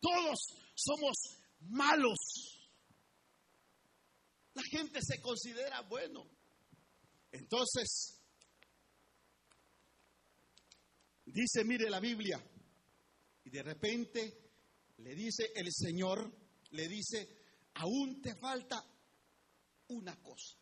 Todos 0.00 0.38
somos 0.74 1.16
malos. 1.60 2.18
La 4.54 4.62
gente 4.64 4.98
se 5.02 5.20
considera 5.20 5.82
bueno. 5.82 6.28
Entonces, 7.30 8.20
dice, 11.26 11.62
mire 11.64 11.88
la 11.88 12.00
Biblia, 12.00 12.44
y 13.44 13.50
de 13.50 13.62
repente 13.62 14.50
le 14.96 15.14
dice 15.14 15.52
el 15.54 15.72
Señor, 15.72 16.28
le 16.70 16.88
dice, 16.88 17.37
aún 17.78 18.20
te 18.20 18.34
falta 18.34 18.84
una 19.88 20.20
cosa. 20.20 20.56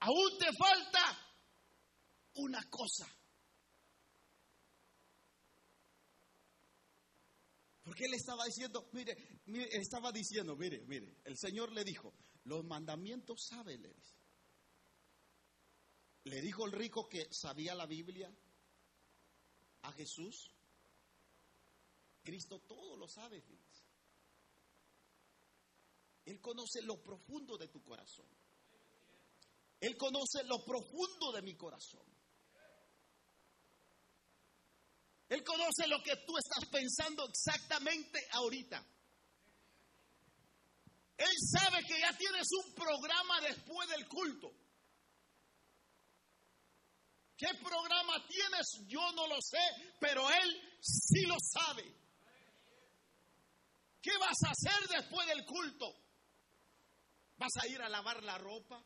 Aún 0.00 0.38
te 0.38 0.52
falta 0.56 1.00
una 2.34 2.62
cosa. 2.70 3.06
Porque 7.82 8.04
él 8.04 8.14
estaba 8.14 8.44
diciendo, 8.44 8.88
mire, 8.92 9.16
mire, 9.46 9.68
estaba 9.72 10.12
diciendo, 10.12 10.54
mire, 10.54 10.84
mire, 10.86 11.16
el 11.24 11.36
Señor 11.38 11.72
le 11.72 11.84
dijo, 11.84 12.14
los 12.44 12.64
mandamientos 12.64 13.46
sabe, 13.46 13.78
le. 13.78 13.96
Le 16.24 16.42
dijo 16.42 16.66
el 16.66 16.72
rico 16.72 17.08
que 17.08 17.32
sabía 17.32 17.74
la 17.74 17.86
Biblia 17.86 18.30
a 19.82 19.92
Jesús. 19.92 20.57
Cristo 22.28 22.60
todo 22.68 22.94
lo 22.98 23.08
sabe. 23.08 23.42
Él 26.26 26.38
conoce 26.42 26.82
lo 26.82 27.02
profundo 27.02 27.56
de 27.56 27.68
tu 27.68 27.82
corazón. 27.82 28.28
Él 29.80 29.96
conoce 29.96 30.44
lo 30.44 30.62
profundo 30.62 31.32
de 31.32 31.40
mi 31.40 31.56
corazón. 31.56 32.04
Él 35.30 35.42
conoce 35.42 35.86
lo 35.86 36.02
que 36.02 36.16
tú 36.26 36.36
estás 36.36 36.68
pensando 36.70 37.26
exactamente 37.26 38.20
ahorita. 38.32 38.86
Él 41.16 41.34
sabe 41.50 41.82
que 41.86 41.98
ya 41.98 42.14
tienes 42.14 42.46
un 42.62 42.74
programa 42.74 43.40
después 43.40 43.88
del 43.88 44.06
culto. 44.06 44.52
¿Qué 47.38 47.48
programa 47.54 48.26
tienes? 48.28 48.86
Yo 48.86 49.12
no 49.12 49.26
lo 49.28 49.40
sé, 49.40 49.96
pero 49.98 50.28
Él 50.28 50.78
sí 50.78 51.22
lo 51.22 51.36
sabe. 51.40 52.07
¿Qué 54.00 54.16
vas 54.18 54.36
a 54.46 54.50
hacer 54.50 54.88
después 54.88 55.26
del 55.26 55.44
culto? 55.44 55.94
¿Vas 57.36 57.52
a 57.62 57.66
ir 57.66 57.80
a 57.80 57.88
lavar 57.88 58.22
la 58.22 58.38
ropa? 58.38 58.84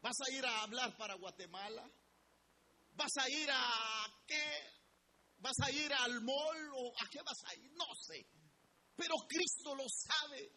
¿Vas 0.00 0.16
a 0.26 0.30
ir 0.32 0.44
a 0.44 0.62
hablar 0.62 0.96
para 0.96 1.14
Guatemala? 1.14 1.88
¿Vas 2.94 3.16
a 3.18 3.28
ir 3.30 3.48
a 3.50 4.24
qué? 4.26 4.82
¿Vas 5.38 5.56
a 5.64 5.70
ir 5.70 5.92
al 5.92 6.20
mall 6.20 6.70
o 6.74 6.92
a 7.00 7.08
qué 7.10 7.20
vas 7.22 7.38
a 7.46 7.54
ir? 7.54 7.70
No 7.72 7.86
sé. 7.94 8.26
Pero 8.96 9.14
Cristo 9.28 9.74
lo 9.74 9.86
sabe. 9.88 10.52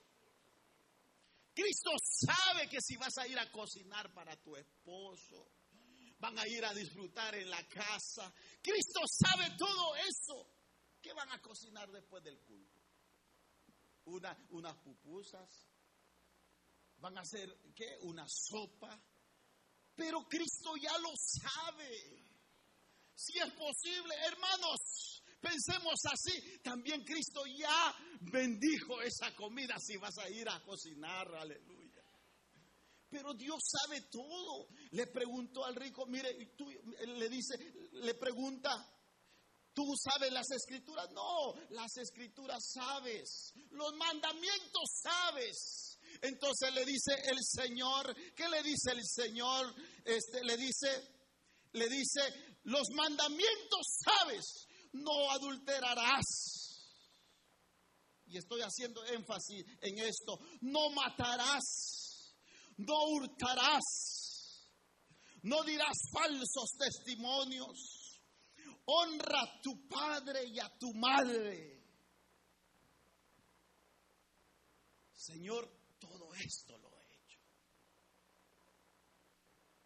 Cristo 1.54 1.91
sabe 1.98 2.68
que 2.68 2.82
si 2.82 2.98
vas 2.98 3.18
a 3.18 3.28
ir 3.28 3.39
a 3.39 3.50
cocinar 3.52 4.14
para 4.14 4.36
tu 4.43 4.56
esposo, 4.56 5.48
van 6.20 6.38
a 6.38 6.48
ir 6.48 6.66
a 6.66 6.74
disfrutar 6.74 7.34
en 7.36 7.50
la 7.50 7.66
casa. 7.68 8.34
Cristo 8.62 9.00
sabe 9.08 9.56
todo 9.58 9.96
eso. 9.96 10.52
¿Qué 11.02 11.14
van 11.14 11.32
a 11.32 11.41
cocinar 11.41 11.89
después 11.91 12.24
del 12.24 12.39
culto? 12.41 12.75
Una, 14.06 14.38
unas 14.49 14.76
pupusas. 14.78 15.49
Van 16.97 17.18
a 17.18 17.22
hacer, 17.22 17.49
¿qué? 17.76 17.97
Una 18.01 18.26
sopa. 18.28 19.01
Pero 19.95 20.28
Cristo 20.28 20.74
ya 20.82 20.97
lo 20.99 21.12
sabe. 21.16 22.26
Si 23.16 23.38
es 23.39 23.51
posible, 23.53 24.14
hermanos, 24.28 25.24
pensemos 25.39 25.99
así. 26.12 26.60
También 26.62 27.03
Cristo 27.03 27.43
ya 27.45 27.95
bendijo 28.22 29.01
esa 29.01 29.34
comida 29.36 29.76
si 29.80 29.97
vas 29.97 30.18
a 30.18 30.30
ir 30.30 30.47
a 30.49 30.62
cocinar, 30.64 31.34
aleluya. 31.36 32.03
Pero 33.10 33.34
Dios 33.34 33.62
sabe 33.64 34.01
todo. 34.12 34.68
Le 34.91 35.08
preguntó 35.08 35.64
al 35.64 35.76
rico, 35.76 36.06
mire, 36.08 36.53
tú 36.58 36.70
le 36.70 37.30
dice, 37.30 37.56
le 37.93 38.16
pregunta, 38.16 38.72
¿tú 39.76 39.94
sabes 39.98 40.32
las 40.32 40.50
escrituras? 40.52 41.12
No, 41.12 41.54
las 41.72 41.96
escrituras 41.98 42.64
sabes. 42.74 43.54
Los 43.72 43.94
mandamientos 43.94 44.90
sabes. 45.04 46.00
Entonces 46.22 46.74
le 46.74 46.86
dice 46.86 47.14
el 47.26 47.38
Señor, 47.44 48.16
¿qué 48.34 48.48
le 48.48 48.64
dice 48.64 48.92
el 48.92 49.06
Señor? 49.06 49.76
Este 50.06 50.44
le 50.44 50.56
dice, 50.56 50.88
le 51.74 51.90
dice, 51.90 52.22
los 52.64 52.90
mandamientos 52.96 54.00
sabes, 54.04 54.68
no 54.94 55.30
adulterarás. 55.32 56.24
Y 58.28 58.38
estoy 58.38 58.62
haciendo 58.62 59.04
énfasis 59.06 59.64
en 59.82 60.00
esto, 60.00 60.40
no 60.62 60.90
matarás, 60.92 62.34
no 62.78 62.96
hurtarás, 63.10 63.84
no 65.44 65.64
dirás 65.64 65.96
falsos 66.12 66.72
testimonios, 66.80 67.95
honra 68.86 69.42
a 69.42 69.62
tu 69.62 69.88
padre 69.88 70.46
y 70.46 70.60
a 70.60 70.70
tu 70.78 70.94
madre. 70.94 71.84
Señor, 75.14 75.68
todo 76.00 76.34
esto 76.36 76.78
lo 76.78 76.96
he 76.96 77.16
hecho. 77.16 77.40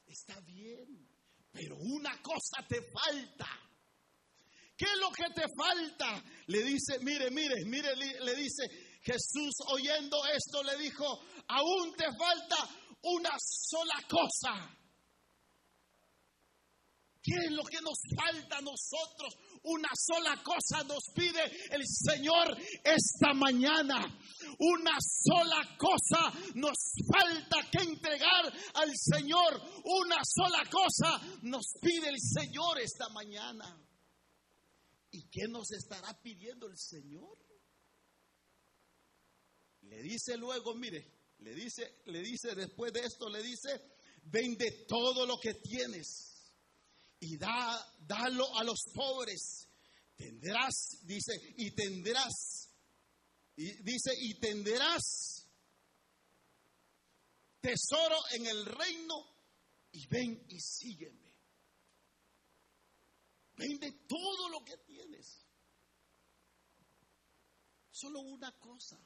Está 0.08 0.40
bien, 0.42 1.08
pero 1.52 1.78
una 1.78 2.22
cosa 2.22 2.68
te 2.68 2.82
falta. 2.92 3.48
¿Qué 4.76 4.86
es 4.86 4.98
lo 5.00 5.12
que 5.12 5.34
te 5.34 5.46
falta? 5.58 6.24
Le 6.48 6.64
dice, 6.64 7.00
mire, 7.02 7.30
mire, 7.32 7.66
mire, 7.66 7.96
le 7.96 8.36
dice 8.36 8.64
Jesús 9.02 9.56
oyendo 9.68 10.18
esto, 10.28 10.64
le 10.64 10.78
dijo, 10.78 11.06
aún 11.48 11.94
te 11.96 12.06
falta 12.18 12.70
una 13.04 13.32
sola 13.40 13.96
cosa. 14.08 14.79
¿Qué 17.22 17.36
es 17.36 17.52
lo 17.52 17.64
que 17.64 17.82
nos 17.82 18.00
falta 18.16 18.58
a 18.58 18.62
nosotros? 18.62 19.36
Una 19.64 19.90
sola 19.94 20.42
cosa 20.42 20.84
nos 20.86 21.04
pide 21.14 21.44
el 21.72 21.84
Señor 21.86 22.58
esta 22.84 23.34
mañana. 23.34 24.18
Una 24.58 24.98
sola 25.02 25.76
cosa 25.78 26.32
nos 26.56 26.78
falta 27.12 27.70
que 27.70 27.84
entregar 27.84 28.46
al 28.76 28.92
Señor. 28.96 29.62
Una 29.84 30.22
sola 30.24 30.64
cosa 30.72 31.40
nos 31.42 31.66
pide 31.82 32.08
el 32.08 32.20
Señor 32.20 32.80
esta 32.80 33.10
mañana. 33.10 33.86
¿Y 35.12 35.30
qué 35.30 35.48
nos 35.50 35.72
estará 35.72 36.22
pidiendo 36.22 36.68
el 36.68 36.78
Señor? 36.78 37.38
Le 39.82 40.02
dice 40.04 40.38
luego, 40.38 40.74
mire, 40.76 41.34
le 41.40 41.54
dice, 41.54 42.02
le 42.06 42.22
dice 42.22 42.56
después 42.56 42.94
de 42.94 43.02
esto, 43.02 43.28
le 43.30 43.42
dice, 43.42 43.70
vende 44.24 44.86
todo 44.88 45.26
lo 45.26 45.38
que 45.40 45.56
tienes 45.56 46.29
y 47.20 47.38
da, 47.38 47.96
dalo 48.00 48.58
a 48.58 48.64
los 48.64 48.84
pobres. 48.94 49.68
Tendrás, 50.16 51.00
dice, 51.04 51.34
y 51.58 51.72
tendrás, 51.72 52.70
y 53.56 53.72
dice, 53.84 54.12
y 54.20 54.34
tendrás 54.40 55.48
tesoro 57.62 58.18
en 58.32 58.48
el 58.48 58.66
reino 58.66 59.26
y 59.92 60.08
ven 60.08 60.46
y 60.50 60.60
sígueme. 60.60 61.30
Vende 63.56 63.92
todo 64.08 64.50
lo 64.50 64.64
que 64.64 64.78
tienes. 64.78 65.46
Solo 67.92 68.22
una 68.22 68.52
cosa. 68.58 68.98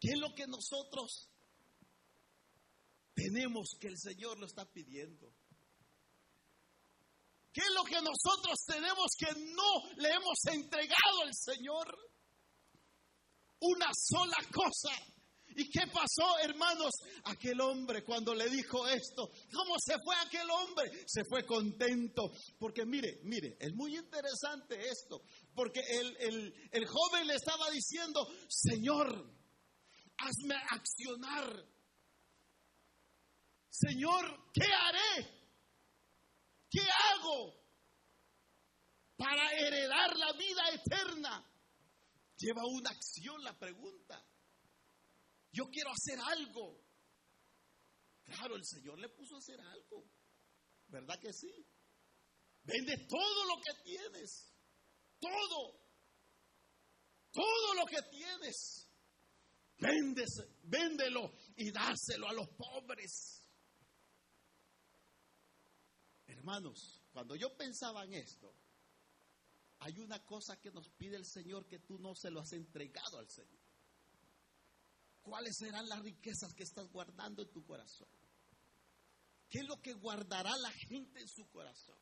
¿Qué 0.00 0.10
es 0.12 0.18
lo 0.18 0.34
que 0.34 0.46
nosotros 0.46 1.30
tenemos 3.14 3.76
que 3.80 3.88
el 3.88 3.98
Señor 3.98 4.38
lo 4.38 4.46
está 4.46 4.64
pidiendo? 4.72 5.32
¿Qué 7.56 7.62
es 7.62 7.72
lo 7.74 7.84
que 7.84 8.02
nosotros 8.02 8.58
tenemos 8.66 9.06
que 9.18 9.32
no 9.34 9.88
le 9.96 10.10
hemos 10.10 10.38
entregado 10.52 11.22
al 11.24 11.32
Señor? 11.34 11.86
Una 13.60 13.86
sola 13.94 14.36
cosa. 14.52 14.90
¿Y 15.58 15.70
qué 15.70 15.86
pasó, 15.86 16.38
hermanos? 16.42 16.90
Aquel 17.24 17.58
hombre 17.62 18.04
cuando 18.04 18.34
le 18.34 18.50
dijo 18.50 18.86
esto, 18.86 19.30
¿cómo 19.54 19.76
se 19.82 19.94
fue 20.04 20.14
aquel 20.16 20.50
hombre? 20.50 20.90
Se 21.06 21.24
fue 21.24 21.46
contento. 21.46 22.30
Porque 22.58 22.84
mire, 22.84 23.20
mire, 23.22 23.56
es 23.58 23.72
muy 23.72 23.96
interesante 23.96 24.76
esto. 24.90 25.22
Porque 25.54 25.80
el, 25.80 26.14
el- 26.20 26.68
el 26.72 26.86
joven 26.86 27.26
le 27.26 27.36
estaba 27.36 27.70
diciendo, 27.70 28.28
Señor, 28.50 29.08
hazme 30.18 30.56
accionar. 30.72 31.64
Señor, 33.70 34.50
¿qué 34.52 34.64
haré? 34.64 35.35
¿Qué 36.70 36.80
hago 36.82 37.54
para 39.16 39.52
heredar 39.52 40.16
la 40.16 40.32
vida 40.32 40.62
eterna? 40.72 41.52
Lleva 42.38 42.66
una 42.66 42.90
acción 42.90 43.42
la 43.42 43.58
pregunta. 43.58 44.22
Yo 45.52 45.64
quiero 45.70 45.90
hacer 45.90 46.18
algo. 46.20 46.84
Claro, 48.24 48.56
el 48.56 48.64
Señor 48.64 48.98
le 48.98 49.08
puso 49.08 49.36
a 49.36 49.38
hacer 49.38 49.60
algo. 49.60 50.04
¿Verdad 50.88 51.18
que 51.20 51.32
sí? 51.32 51.50
Vende 52.62 53.06
todo 53.08 53.44
lo 53.46 53.62
que 53.62 53.82
tienes. 53.84 54.52
Todo. 55.20 55.80
Todo 57.32 57.74
lo 57.74 57.86
que 57.86 58.02
tienes. 58.10 58.88
Véndese, 59.78 60.42
véndelo 60.64 61.32
y 61.56 61.70
dáselo 61.70 62.28
a 62.28 62.32
los 62.32 62.48
pobres. 62.48 63.35
Hermanos, 66.46 67.02
cuando 67.12 67.34
yo 67.34 67.56
pensaba 67.56 68.04
en 68.04 68.14
esto, 68.14 68.54
hay 69.80 69.98
una 69.98 70.24
cosa 70.24 70.56
que 70.60 70.70
nos 70.70 70.88
pide 70.90 71.16
el 71.16 71.26
Señor 71.26 71.66
que 71.66 71.80
tú 71.80 71.98
no 71.98 72.14
se 72.14 72.30
lo 72.30 72.38
has 72.38 72.52
entregado 72.52 73.18
al 73.18 73.28
Señor. 73.28 73.64
¿Cuáles 75.22 75.56
serán 75.56 75.88
las 75.88 76.00
riquezas 76.04 76.54
que 76.54 76.62
estás 76.62 76.86
guardando 76.92 77.42
en 77.42 77.50
tu 77.50 77.64
corazón? 77.64 78.06
¿Qué 79.50 79.58
es 79.58 79.66
lo 79.66 79.82
que 79.82 79.94
guardará 79.94 80.56
la 80.58 80.70
gente 80.70 81.18
en 81.18 81.26
su 81.26 81.48
corazón? 81.48 81.98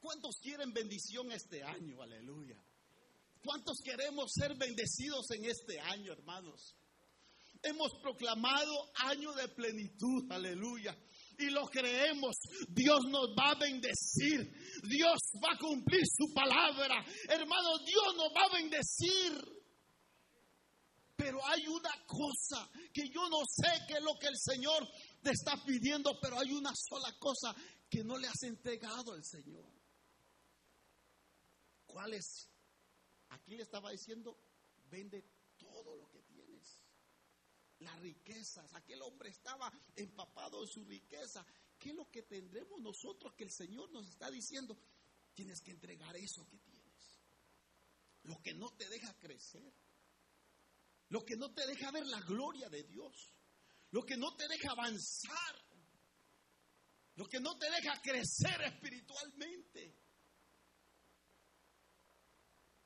¿Cuántos 0.00 0.36
quieren 0.42 0.74
bendición 0.74 1.32
este 1.32 1.62
año? 1.62 2.02
Aleluya. 2.02 2.62
¿Cuántos 3.42 3.78
queremos 3.82 4.32
ser 4.34 4.54
bendecidos 4.54 5.30
en 5.30 5.46
este 5.46 5.80
año, 5.80 6.12
hermanos? 6.12 6.76
Hemos 7.62 7.90
proclamado 8.02 8.92
año 8.96 9.32
de 9.32 9.48
plenitud, 9.48 10.30
aleluya. 10.30 10.94
Y 11.40 11.50
lo 11.50 11.66
creemos, 11.66 12.36
Dios 12.68 13.00
nos 13.08 13.30
va 13.30 13.52
a 13.52 13.58
bendecir, 13.58 14.52
Dios 14.82 15.18
va 15.42 15.54
a 15.54 15.58
cumplir 15.58 16.02
su 16.06 16.32
palabra, 16.34 17.04
hermano, 17.28 17.78
Dios 17.78 18.14
nos 18.16 18.28
va 18.34 18.44
a 18.44 18.54
bendecir. 18.54 19.60
Pero 21.16 21.44
hay 21.46 21.66
una 21.66 21.92
cosa 22.06 22.70
que 22.92 23.08
yo 23.08 23.28
no 23.28 23.40
sé 23.46 23.68
qué 23.86 23.94
es 23.94 24.02
lo 24.02 24.18
que 24.18 24.28
el 24.28 24.38
Señor 24.38 24.88
te 25.22 25.30
está 25.32 25.62
pidiendo, 25.64 26.18
pero 26.20 26.38
hay 26.38 26.50
una 26.52 26.72
sola 26.74 27.14
cosa 27.18 27.54
que 27.90 28.02
no 28.04 28.16
le 28.16 28.26
has 28.26 28.42
entregado 28.42 29.12
al 29.12 29.24
Señor. 29.24 29.70
¿Cuál 31.84 32.14
es? 32.14 32.48
Aquí 33.30 33.56
le 33.56 33.64
estaba 33.64 33.90
diciendo, 33.90 34.36
vende 34.90 35.24
todo 35.58 35.96
lo 35.96 36.08
que. 36.08 36.19
Las 37.80 37.98
riquezas. 38.00 38.72
Aquel 38.74 39.02
hombre 39.02 39.30
estaba 39.30 39.72
empapado 39.96 40.62
en 40.62 40.68
su 40.68 40.84
riqueza. 40.84 41.44
¿Qué 41.78 41.90
es 41.90 41.94
lo 41.94 42.10
que 42.10 42.22
tendremos 42.22 42.80
nosotros 42.80 43.34
que 43.34 43.44
el 43.44 43.50
Señor 43.50 43.90
nos 43.90 44.08
está 44.08 44.30
diciendo? 44.30 44.78
Tienes 45.34 45.60
que 45.62 45.70
entregar 45.70 46.16
eso 46.16 46.46
que 46.48 46.58
tienes. 46.58 47.20
Lo 48.24 48.40
que 48.42 48.54
no 48.54 48.74
te 48.76 48.88
deja 48.88 49.18
crecer. 49.18 49.72
Lo 51.08 51.24
que 51.24 51.36
no 51.36 51.52
te 51.52 51.66
deja 51.66 51.90
ver 51.90 52.06
la 52.06 52.20
gloria 52.20 52.68
de 52.68 52.82
Dios. 52.84 53.34
Lo 53.90 54.02
que 54.02 54.16
no 54.16 54.36
te 54.36 54.46
deja 54.46 54.72
avanzar. 54.72 55.56
Lo 57.14 57.26
que 57.26 57.40
no 57.40 57.58
te 57.58 57.70
deja 57.70 58.00
crecer 58.00 58.60
espiritualmente. 58.62 59.96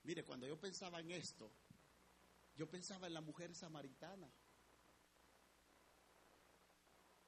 Mire, 0.05 0.25
cuando 0.25 0.47
yo 0.47 0.59
pensaba 0.61 1.01
en 1.01 1.11
esto, 1.13 1.51
yo 2.55 2.69
pensaba 2.69 3.07
en 3.07 3.15
la 3.15 3.21
mujer 3.21 3.55
samaritana. 3.55 4.31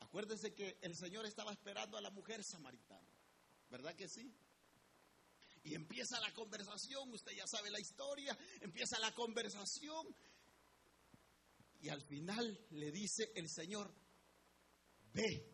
Acuérdense 0.07 0.55
que 0.55 0.79
el 0.83 0.95
Señor 0.95 1.27
estaba 1.27 1.53
esperando 1.53 1.99
a 1.99 2.01
la 2.01 2.11
mujer 2.11 2.41
samaritana, 2.45 3.11
¿verdad 3.69 3.93
que 3.97 4.09
sí? 4.09 4.33
Y 5.65 5.75
empieza 5.75 6.21
la 6.21 6.33
conversación, 6.33 7.13
usted 7.13 7.33
ya 7.33 7.45
sabe 7.45 7.71
la 7.73 7.81
historia, 7.81 8.39
empieza 8.61 9.01
la 9.01 9.13
conversación 9.13 10.07
y 11.81 11.89
al 11.89 12.03
final 12.03 12.57
le 12.71 12.93
dice 12.93 13.33
el 13.35 13.51
Señor, 13.51 13.93
ve 15.13 15.53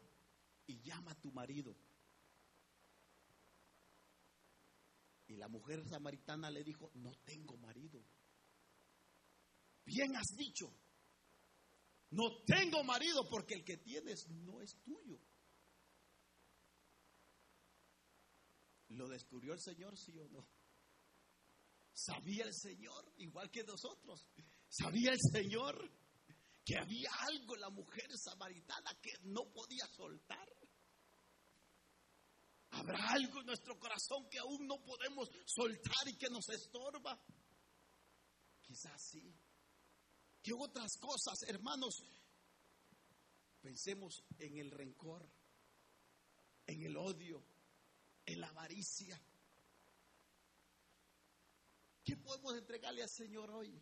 y 0.67 0.83
llama 0.83 1.13
a 1.13 1.21
tu 1.21 1.33
marido. 1.33 1.75
Y 5.29 5.37
la 5.37 5.49
mujer 5.49 5.83
samaritana 5.89 6.51
le 6.51 6.63
dijo, 6.63 6.91
no 6.97 7.15
tengo 7.25 7.57
marido. 7.57 8.05
Bien 9.87 10.15
has 10.15 10.37
dicho, 10.37 10.67
no 12.13 12.43
tengo 12.45 12.85
marido 12.85 13.29
porque 13.29 13.55
el 13.55 13.65
que 13.65 13.79
tienes 13.79 14.29
no 14.29 14.61
es 14.61 14.77
tuyo. 14.83 15.19
¿Lo 18.89 19.09
descubrió 19.09 19.55
el 19.55 19.61
Señor, 19.61 19.97
sí 19.97 20.19
o 20.19 20.29
no? 20.29 20.47
Sabía 21.95 22.45
el 22.45 22.55
Señor, 22.55 23.15
igual 23.17 23.51
que 23.51 23.65
nosotros. 23.65 24.29
Sabía 24.69 25.13
el 25.13 25.21
Señor 25.21 25.91
que 26.65 26.77
había 26.77 27.11
algo 27.21 27.55
en 27.55 27.61
la 27.63 27.71
mujer 27.71 28.07
samaritana 28.19 28.95
que 29.01 29.13
no 29.23 29.51
podía 29.51 29.87
soltar. 29.87 30.49
Habrá 32.73 33.11
algo 33.11 33.41
en 33.41 33.47
nuestro 33.47 33.79
corazón 33.79 34.29
que 34.31 34.39
aún 34.39 34.67
no 34.67 34.83
podemos 34.85 35.31
soltar 35.47 36.09
y 36.09 36.17
que 36.17 36.29
nos 36.29 36.47
estorba. 36.51 37.19
Quizás 38.61 39.03
sí. 39.11 39.35
¿Qué 40.43 40.53
otras 40.53 40.97
cosas, 40.97 41.43
hermanos? 41.45 42.05
Pensemos 43.61 44.25
en 44.39 44.59
el 44.59 44.73
rencor, 44.73 45.25
en 46.67 46.83
el 46.83 46.97
odio, 46.97 47.45
en 48.27 48.41
la 48.41 48.49
avaricia. 48.49 49.21
¿Qué 52.03 52.17
podemos 52.17 52.57
entregarle 52.57 53.05
al 53.05 53.09
Señor 53.09 53.53
hoy? 53.53 53.81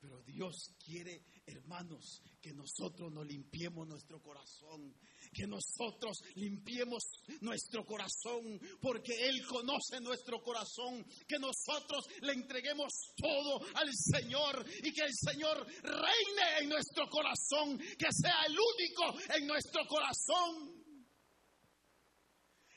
Pero 0.00 0.22
Dios 0.22 0.76
quiere, 0.84 1.24
hermanos, 1.44 2.22
que 2.40 2.52
nosotros 2.52 3.10
nos 3.12 3.26
limpiemos 3.26 3.86
nuestro 3.88 4.22
corazón, 4.22 4.94
que 5.32 5.44
nosotros 5.46 6.22
limpiemos 6.36 7.02
nuestro 7.40 7.84
corazón, 7.84 8.60
porque 8.80 9.12
Él 9.28 9.44
conoce 9.44 10.00
nuestro 10.00 10.40
corazón, 10.40 11.04
que 11.26 11.38
nosotros 11.40 12.06
le 12.20 12.32
entreguemos 12.32 12.92
todo 13.16 13.60
al 13.74 13.90
Señor 13.92 14.64
y 14.84 14.92
que 14.92 15.02
el 15.02 15.14
Señor 15.14 15.66
reine 15.82 16.58
en 16.60 16.68
nuestro 16.68 17.08
corazón, 17.08 17.76
que 17.78 18.12
sea 18.12 18.44
el 18.46 18.56
único 18.56 19.34
en 19.34 19.46
nuestro 19.48 19.84
corazón. 19.88 20.78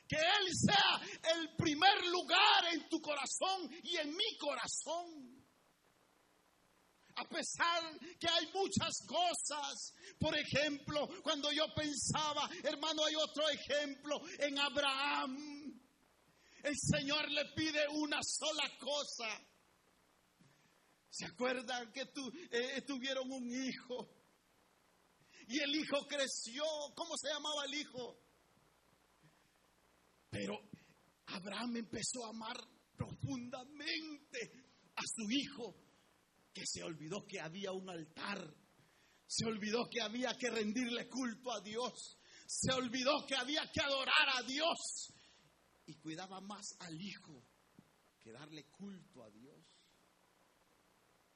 Que 0.08 0.16
Él 0.16 0.48
sea 0.52 1.00
el 1.36 1.56
primer 1.56 2.04
lugar 2.06 2.74
en 2.74 2.88
tu 2.88 3.00
corazón 3.00 3.70
y 3.84 3.96
en 3.96 4.10
mi 4.10 4.36
corazón. 4.38 5.31
A 7.16 7.28
pesar 7.28 7.98
que 8.18 8.28
hay 8.28 8.46
muchas 8.52 8.94
cosas. 9.06 9.94
Por 10.18 10.36
ejemplo, 10.36 11.08
cuando 11.22 11.50
yo 11.52 11.64
pensaba, 11.74 12.48
hermano, 12.62 13.04
hay 13.04 13.14
otro 13.16 13.48
ejemplo 13.48 14.20
en 14.38 14.58
Abraham. 14.58 15.80
El 16.62 16.74
Señor 16.76 17.30
le 17.30 17.44
pide 17.56 17.88
una 17.88 18.20
sola 18.22 18.70
cosa. 18.78 19.28
¿Se 21.10 21.26
acuerdan 21.26 21.92
que 21.92 22.08
eh, 22.50 22.82
tuvieron 22.86 23.30
un 23.30 23.50
hijo? 23.50 24.08
Y 25.48 25.58
el 25.58 25.74
hijo 25.74 26.06
creció. 26.08 26.64
¿Cómo 26.94 27.16
se 27.18 27.28
llamaba 27.28 27.64
el 27.66 27.74
hijo? 27.74 28.18
Pero 30.30 30.58
Abraham 31.26 31.76
empezó 31.76 32.24
a 32.24 32.30
amar 32.30 32.56
profundamente 32.96 34.72
a 34.96 35.02
su 35.02 35.30
hijo, 35.30 35.74
que 36.52 36.66
se 36.66 36.82
olvidó 36.82 37.26
que 37.26 37.40
había 37.40 37.72
un 37.72 37.88
altar, 37.88 38.54
se 39.26 39.46
olvidó 39.46 39.88
que 39.90 40.00
había 40.00 40.36
que 40.36 40.50
rendirle 40.50 41.08
culto 41.08 41.52
a 41.52 41.60
Dios, 41.60 42.18
se 42.46 42.72
olvidó 42.72 43.26
que 43.26 43.34
había 43.34 43.70
que 43.72 43.80
adorar 43.80 44.28
a 44.36 44.42
Dios 44.42 45.12
y 45.86 45.94
cuidaba 45.96 46.40
más 46.40 46.76
al 46.80 47.00
hijo 47.00 47.44
que 48.20 48.32
darle 48.32 48.66
culto 48.70 49.22
a 49.22 49.30
Dios. 49.30 49.64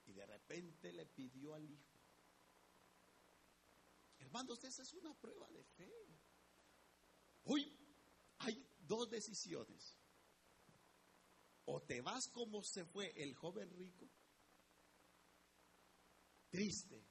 Y 0.05 0.13
de 0.13 0.27
repente 0.27 0.93
le 0.93 1.07
pidió 1.07 1.55
al 1.55 1.69
hijo. 1.69 1.97
Hermanos, 4.19 4.63
esa 4.65 4.83
es 4.83 4.93
una 4.95 5.15
prueba 5.15 5.51
de 5.51 5.65
fe. 5.65 5.93
Hoy 7.45 7.77
hay 8.39 8.67
dos 8.79 9.11
decisiones. 9.11 9.97
O 11.65 11.83
te 11.83 12.01
vas 12.01 12.29
como 12.29 12.63
se 12.63 12.85
fue 12.85 13.13
el 13.21 13.35
joven 13.35 13.71
rico, 13.71 14.09
triste, 16.49 17.07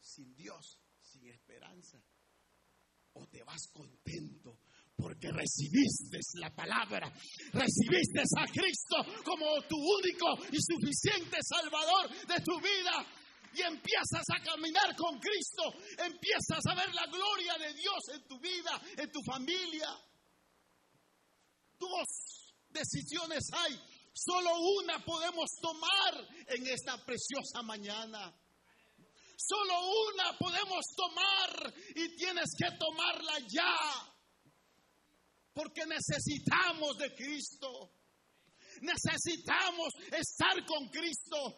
sin 0.00 0.34
Dios, 0.34 0.80
sin 1.00 1.26
esperanza. 1.28 2.02
O 3.14 3.26
te 3.26 3.42
vas 3.42 3.66
contento 3.72 4.60
porque 5.00 5.32
recibiste 5.32 6.18
la 6.34 6.54
palabra, 6.54 7.10
recibiste 7.52 8.20
a 8.20 8.44
Cristo 8.46 8.96
como 9.24 9.62
tu 9.68 9.76
único 9.76 10.26
y 10.52 10.58
suficiente 10.60 11.38
Salvador 11.42 12.10
de 12.26 12.40
tu 12.44 12.60
vida. 12.60 13.06
Y 13.52 13.62
empiezas 13.62 14.22
a 14.30 14.40
caminar 14.44 14.94
con 14.94 15.18
Cristo, 15.18 15.74
empiezas 15.98 16.64
a 16.70 16.74
ver 16.76 16.94
la 16.94 17.06
gloria 17.06 17.58
de 17.58 17.74
Dios 17.74 17.98
en 18.14 18.28
tu 18.28 18.38
vida, 18.38 18.80
en 18.96 19.10
tu 19.10 19.20
familia. 19.26 19.88
Dos 21.76 22.54
decisiones 22.68 23.42
hay, 23.52 23.76
solo 24.12 24.50
una 24.78 25.04
podemos 25.04 25.50
tomar 25.60 26.28
en 26.46 26.64
esta 26.68 27.04
preciosa 27.04 27.62
mañana. 27.64 28.32
Solo 29.46 29.72
una 30.12 30.36
podemos 30.38 30.84
tomar 30.94 31.74
y 31.96 32.14
tienes 32.16 32.50
que 32.58 32.76
tomarla 32.78 33.38
ya. 33.48 33.74
Porque 35.54 35.82
necesitamos 35.86 36.98
de 36.98 37.14
Cristo. 37.14 37.90
Necesitamos 38.82 39.88
estar 40.12 40.64
con 40.66 40.88
Cristo. 40.88 41.56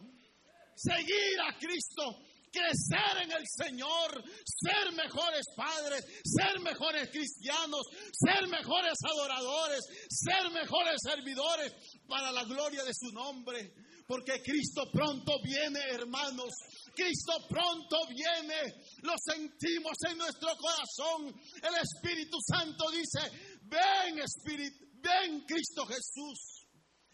Seguir 0.76 1.40
a 1.44 1.58
Cristo. 1.58 2.22
Crecer 2.52 3.24
en 3.24 3.32
el 3.32 3.44
Señor. 3.48 4.22
Ser 4.44 4.92
mejores 4.92 5.44
padres. 5.56 6.04
Ser 6.24 6.60
mejores 6.60 7.10
cristianos. 7.10 7.82
Ser 8.12 8.46
mejores 8.46 8.94
adoradores. 9.04 9.80
Ser 10.08 10.50
mejores 10.52 11.00
servidores 11.02 11.74
para 12.06 12.30
la 12.30 12.44
gloria 12.44 12.84
de 12.84 12.94
su 12.94 13.10
nombre. 13.12 13.74
Porque 14.06 14.40
Cristo 14.42 14.90
pronto 14.92 15.32
viene, 15.42 15.80
hermanos. 15.90 16.52
Cristo 16.94 17.32
pronto 17.48 18.06
viene. 18.08 18.84
Lo 19.02 19.14
sentimos 19.18 19.96
en 20.08 20.18
nuestro 20.18 20.50
corazón. 20.56 21.28
El 21.62 21.74
Espíritu 21.80 22.38
Santo 22.40 22.90
dice, 22.90 23.20
ven 23.62 24.18
Espíritu, 24.18 24.86
ven 25.00 25.44
Cristo 25.46 25.86
Jesús. 25.86 26.68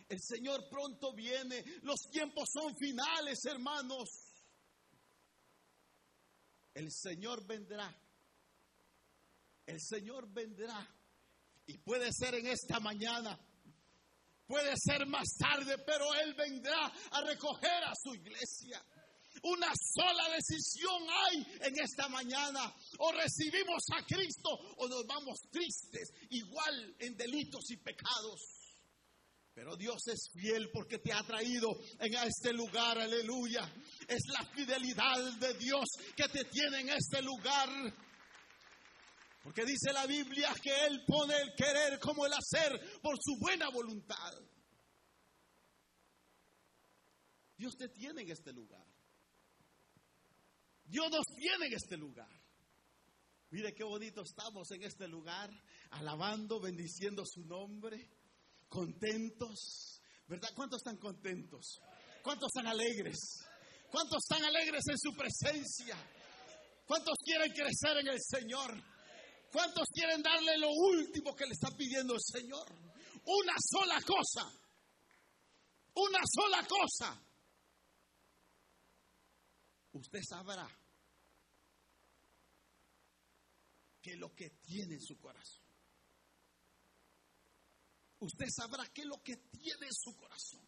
El 0.09 0.21
Señor 0.21 0.69
pronto 0.71 1.15
viene. 1.15 1.63
Los 1.83 2.09
tiempos 2.11 2.49
son 2.53 2.75
finales, 2.77 3.39
hermanos. 3.45 4.09
El 6.75 6.91
Señor 6.93 7.47
vendrá. 7.47 7.95
El 9.67 9.81
Señor 9.81 10.33
vendrá. 10.33 10.89
Y 11.67 11.79
puede 11.79 12.11
ser 12.13 12.37
en 12.37 12.47
esta 12.47 12.81
mañana. 12.81 13.39
Puede 14.47 14.73
ser 14.79 15.07
más 15.07 15.29
tarde, 15.39 15.77
pero 15.85 16.07
Él 16.15 16.35
vendrá 16.35 16.87
a 17.11 17.21
recoger 17.21 17.85
a 17.85 17.93
su 18.03 18.15
iglesia. 18.15 18.83
Una 19.43 19.73
sola 19.75 20.35
decisión 20.35 21.03
hay 21.09 21.47
en 21.61 21.79
esta 21.81 22.09
mañana. 22.09 22.75
O 22.99 23.13
recibimos 23.13 23.83
a 23.97 24.05
Cristo 24.05 24.51
o 24.77 24.89
nos 24.89 25.07
vamos 25.07 25.39
tristes, 25.51 26.13
igual 26.31 26.97
en 26.99 27.17
delitos 27.17 27.71
y 27.71 27.77
pecados. 27.77 28.41
Pero 29.55 29.77
Dios 29.77 30.07
es 30.07 30.31
fiel 30.33 30.71
porque 30.73 30.99
te 30.99 31.13
ha 31.13 31.23
traído 31.25 31.69
en 31.99 32.15
este 32.15 32.53
lugar, 32.53 32.97
aleluya. 32.97 33.69
Es 34.07 34.23
la 34.29 34.45
fidelidad 34.55 35.33
de 35.41 35.55
Dios 35.55 35.85
que 36.17 36.29
te 36.29 36.45
tiene 36.45 36.81
en 36.81 36.91
este 36.91 37.21
lugar. 37.23 37.69
Porque 39.43 39.65
dice 39.65 39.93
la 39.93 40.07
Biblia 40.07 40.55
que 40.63 40.87
Él 40.87 41.03
pone 41.05 41.35
el 41.41 41.55
querer 41.57 41.99
como 41.99 42.25
el 42.27 42.33
hacer 42.35 43.01
por 43.01 43.17
su 43.21 43.37
buena 43.41 43.69
voluntad. 43.71 44.35
Dios 47.57 47.77
te 47.77 47.89
tiene 47.89 48.23
en 48.23 48.31
este 48.31 48.53
lugar. 48.53 48.87
Dios 50.89 51.11
nos 51.11 51.27
tiene 51.37 51.67
en 51.67 51.75
este 51.75 51.97
lugar. 51.97 52.29
Mire 53.51 53.75
qué 53.75 53.85
bonito 53.85 54.23
estamos 54.23 54.71
en 54.73 54.83
este 54.83 55.09
lugar, 55.09 55.51
alabando, 55.91 56.61
bendiciendo 56.61 57.25
su 57.27 57.45
nombre, 57.45 58.11
contentos. 58.69 60.03
¿Verdad? 60.27 60.51
¿Cuántos 60.55 60.81
están 60.81 60.99
contentos? 60.99 61.81
¿Cuántos 62.23 62.49
están 62.55 62.67
alegres? 62.67 63.17
¿Cuántos 63.91 64.19
están 64.23 64.45
alegres 64.45 64.83
en 64.89 64.99
su 64.99 65.13
presencia? 65.17 65.97
¿Cuántos 66.87 67.15
quieren 67.25 67.51
crecer 67.53 67.99
en 67.99 68.09
el 68.09 68.19
Señor? 68.21 68.75
¿Cuántos 69.51 69.89
quieren 69.93 70.23
darle 70.23 70.59
lo 70.59 70.71
último 70.71 71.35
que 71.35 71.47
le 71.47 71.53
está 71.53 71.71
pidiendo 71.71 72.15
el 72.15 72.21
Señor? 72.21 72.67
Una 73.25 73.55
sola 73.59 74.01
cosa. 74.03 74.53
Una 75.95 76.21
sola 76.25 76.67
cosa. 76.67 77.28
Usted 79.93 80.21
sabrá 80.23 80.69
que 84.01 84.17
lo 84.17 84.35
que 84.35 84.51
tiene 84.51 84.95
en 84.95 85.03
su 85.03 85.19
corazón 85.19 85.69
usted 88.21 88.47
sabrá 88.51 88.85
qué 88.93 89.03
es 89.03 89.07
lo 89.07 89.23
que 89.23 89.37
tiene 89.37 89.87
en 89.87 89.95
su 89.95 90.15
corazón. 90.17 90.67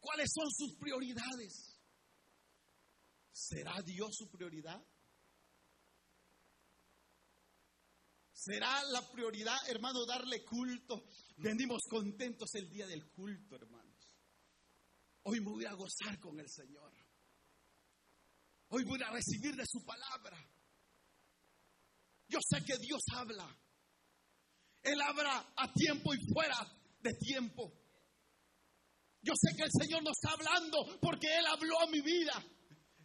¿Cuáles 0.00 0.30
son 0.32 0.50
sus 0.50 0.76
prioridades? 0.78 1.80
¿Será 3.32 3.80
Dios 3.82 4.14
su 4.14 4.30
prioridad? 4.30 4.80
¿Será 8.32 8.84
la 8.84 9.10
prioridad, 9.10 9.56
hermano, 9.68 10.04
darle 10.04 10.44
culto? 10.44 11.06
Venimos 11.38 11.82
contentos 11.88 12.54
el 12.54 12.68
día 12.68 12.86
del 12.86 13.10
culto, 13.10 13.56
hermanos. 13.56 14.12
Hoy 15.22 15.40
me 15.40 15.50
voy 15.50 15.64
a 15.64 15.72
gozar 15.72 16.20
con 16.20 16.38
el 16.38 16.50
Señor. 16.50 16.92
Hoy 18.76 18.82
voy 18.82 19.00
a 19.04 19.10
recibir 19.12 19.54
de 19.54 19.64
su 19.66 19.84
palabra. 19.84 20.36
Yo 22.26 22.40
sé 22.42 22.64
que 22.64 22.76
Dios 22.78 23.02
habla. 23.14 23.46
Él 24.82 25.00
habla 25.00 25.52
a 25.56 25.72
tiempo 25.72 26.12
y 26.12 26.18
fuera 26.32 26.56
de 26.98 27.14
tiempo. 27.14 27.72
Yo 29.22 29.32
sé 29.36 29.54
que 29.56 29.62
el 29.62 29.70
Señor 29.80 30.02
no 30.02 30.10
está 30.10 30.32
hablando 30.32 30.98
porque 31.00 31.28
Él 31.38 31.46
habló 31.46 31.82
a 31.82 31.86
mi 31.86 32.00
vida. 32.00 32.44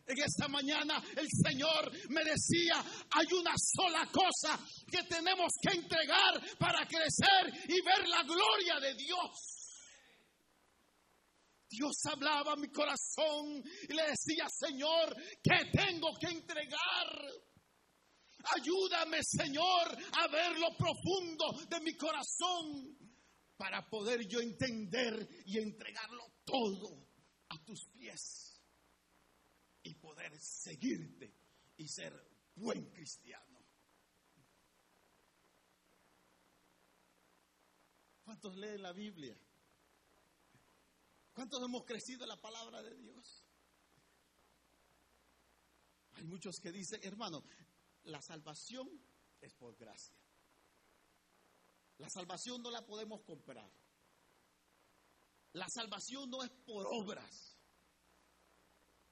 En 0.08 0.18
esta 0.18 0.48
mañana 0.48 1.04
el 1.16 1.28
Señor 1.30 1.92
me 2.10 2.24
decía, 2.24 2.84
hay 3.12 3.28
una 3.32 3.54
sola 3.56 4.10
cosa 4.12 4.60
que 4.90 5.04
tenemos 5.04 5.54
que 5.62 5.78
entregar 5.78 6.58
para 6.58 6.80
crecer 6.88 7.70
y 7.70 7.80
ver 7.86 8.08
la 8.08 8.24
gloria 8.24 8.80
de 8.82 8.96
Dios. 8.96 9.59
Dios 11.70 11.96
hablaba 12.06 12.54
a 12.54 12.56
mi 12.56 12.70
corazón 12.70 13.64
y 13.88 13.94
le 13.94 14.04
decía, 14.10 14.48
Señor, 14.50 15.16
¿qué 15.44 15.70
tengo 15.72 16.10
que 16.20 16.28
entregar? 16.28 17.08
Ayúdame, 18.56 19.20
Señor, 19.24 19.98
a 20.14 20.28
ver 20.30 20.58
lo 20.58 20.76
profundo 20.76 21.52
de 21.70 21.80
mi 21.82 21.96
corazón 21.96 22.98
para 23.58 23.88
poder 23.88 24.26
yo 24.28 24.40
entender 24.40 25.28
y 25.46 25.60
entregarlo 25.60 26.24
todo 26.44 27.08
a 27.50 27.64
tus 27.66 27.86
pies 27.92 28.60
y 29.84 29.94
poder 29.96 30.32
seguirte 30.40 31.36
y 31.78 31.88
ser 31.88 32.14
buen 32.56 32.90
cristiano. 32.92 33.60
¿Cuántos 38.24 38.56
leen 38.56 38.82
la 38.82 38.94
Biblia? 38.94 39.36
¿Cuántos 41.40 41.64
hemos 41.64 41.86
crecido 41.86 42.24
en 42.24 42.28
la 42.28 42.42
palabra 42.42 42.84
de 42.84 42.94
Dios? 42.98 43.46
Hay 46.16 46.26
muchos 46.26 46.60
que 46.60 46.70
dicen, 46.70 47.00
hermano, 47.02 47.42
la 48.04 48.22
salvación 48.22 48.90
es 49.40 49.54
por 49.54 49.78
gracia. 49.78 50.20
La 51.98 52.10
salvación 52.10 52.62
no 52.62 52.70
la 52.70 52.86
podemos 52.86 53.22
comprar. 53.22 53.72
La 55.54 55.70
salvación 55.70 56.30
no 56.30 56.44
es 56.44 56.50
por 56.66 56.86
obras. 56.92 57.58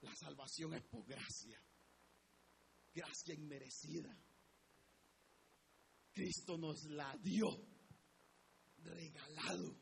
La 0.02 0.14
salvación 0.14 0.74
es 0.74 0.84
por 0.84 1.06
gracia. 1.06 1.64
Gracia 2.94 3.36
inmerecida. 3.36 4.14
Cristo 6.12 6.58
nos 6.58 6.84
la 6.88 7.16
dio. 7.20 7.48
Regalado. 8.80 9.80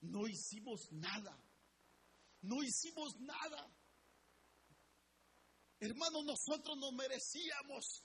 No 0.00 0.26
hicimos 0.26 0.90
nada. 0.90 1.51
No 2.42 2.62
hicimos 2.62 3.14
nada. 3.20 3.68
Hermanos, 5.80 6.24
nosotros 6.24 6.76
no 6.78 6.92
merecíamos 6.92 8.04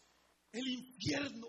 el 0.51 0.67
infierno. 0.67 1.47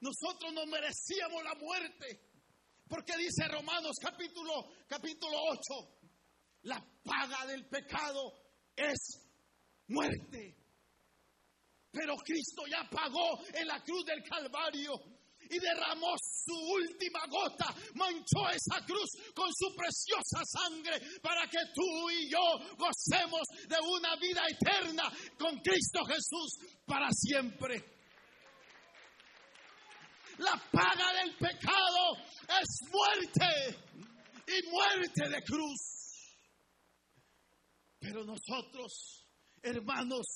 Nosotros 0.00 0.52
no 0.52 0.66
merecíamos 0.66 1.44
la 1.44 1.54
muerte. 1.54 2.30
Porque 2.88 3.16
dice 3.16 3.46
Romanos 3.46 3.96
capítulo 4.00 4.72
capítulo 4.88 5.36
8, 5.52 6.00
la 6.62 6.84
paga 7.04 7.46
del 7.46 7.68
pecado 7.68 8.32
es 8.74 8.98
muerte. 9.86 10.56
Pero 11.92 12.16
Cristo 12.16 12.62
ya 12.68 12.88
pagó 12.90 13.44
en 13.52 13.66
la 13.66 13.80
cruz 13.82 14.04
del 14.04 14.22
Calvario 14.24 14.92
y 15.50 15.58
derramó 15.58 16.14
su 16.18 16.54
última 16.54 17.26
gota, 17.26 17.74
manchó 17.94 18.48
esa 18.50 18.84
cruz 18.84 19.10
con 19.34 19.48
su 19.52 19.74
preciosa 19.74 20.44
sangre 20.44 21.00
para 21.20 21.48
que 21.48 21.58
tú 21.74 22.10
y 22.10 22.30
yo 22.30 22.76
gocemos 22.76 23.42
de 23.68 23.76
una 23.80 24.16
vida 24.16 24.42
eterna 24.48 25.10
con 25.38 25.58
Cristo 25.60 26.04
Jesús 26.04 26.58
para 26.86 27.08
siempre. 27.12 28.00
La 30.38 30.56
paga 30.72 31.12
del 31.22 31.36
pecado 31.36 32.16
es 32.48 32.88
muerte 32.90 33.90
y 34.46 34.70
muerte 34.70 35.28
de 35.28 35.42
cruz. 35.42 36.00
Pero 37.98 38.24
nosotros, 38.24 39.26
hermanos, 39.62 40.26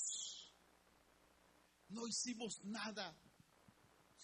no 1.89 2.07
hicimos 2.07 2.61
nada, 2.65 3.17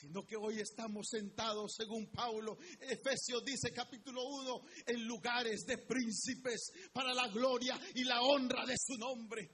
sino 0.01 0.25
que 0.27 0.35
hoy 0.35 0.61
estamos 0.61 1.09
sentados, 1.11 1.75
según 1.77 2.11
Pablo, 2.11 2.57
Efesios 2.81 3.45
dice 3.45 3.71
capítulo 3.71 4.25
1, 4.25 4.61
en 4.87 5.07
lugares 5.07 5.67
de 5.67 5.77
príncipes 5.77 6.73
para 6.91 7.13
la 7.13 7.29
gloria 7.29 7.79
y 7.95 8.05
la 8.05 8.23
honra 8.23 8.65
de 8.65 8.77
su 8.79 8.97
nombre. 8.97 9.51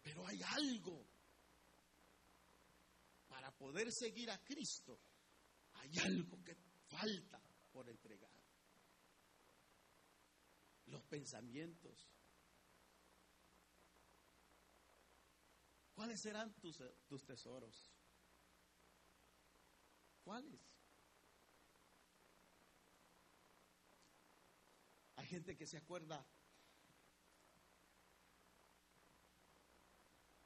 Pero 0.00 0.26
hay 0.26 0.40
algo 0.42 1.06
para 3.28 3.54
poder 3.54 3.92
seguir 3.92 4.30
a 4.30 4.42
Cristo, 4.42 4.98
hay 5.74 5.90
algo 5.98 6.42
que 6.42 6.56
falta 6.88 7.38
por 7.70 7.90
entregar. 7.90 8.32
Los 10.86 11.04
pensamientos, 11.04 12.08
¿Cuáles 15.94 16.22
serán 16.22 16.52
tus, 16.54 16.82
tus 17.06 17.22
tesoros? 17.24 17.91
¿Cuáles? 20.24 20.60
Hay 25.16 25.26
gente 25.26 25.56
que 25.56 25.66
se 25.66 25.76
acuerda 25.76 26.26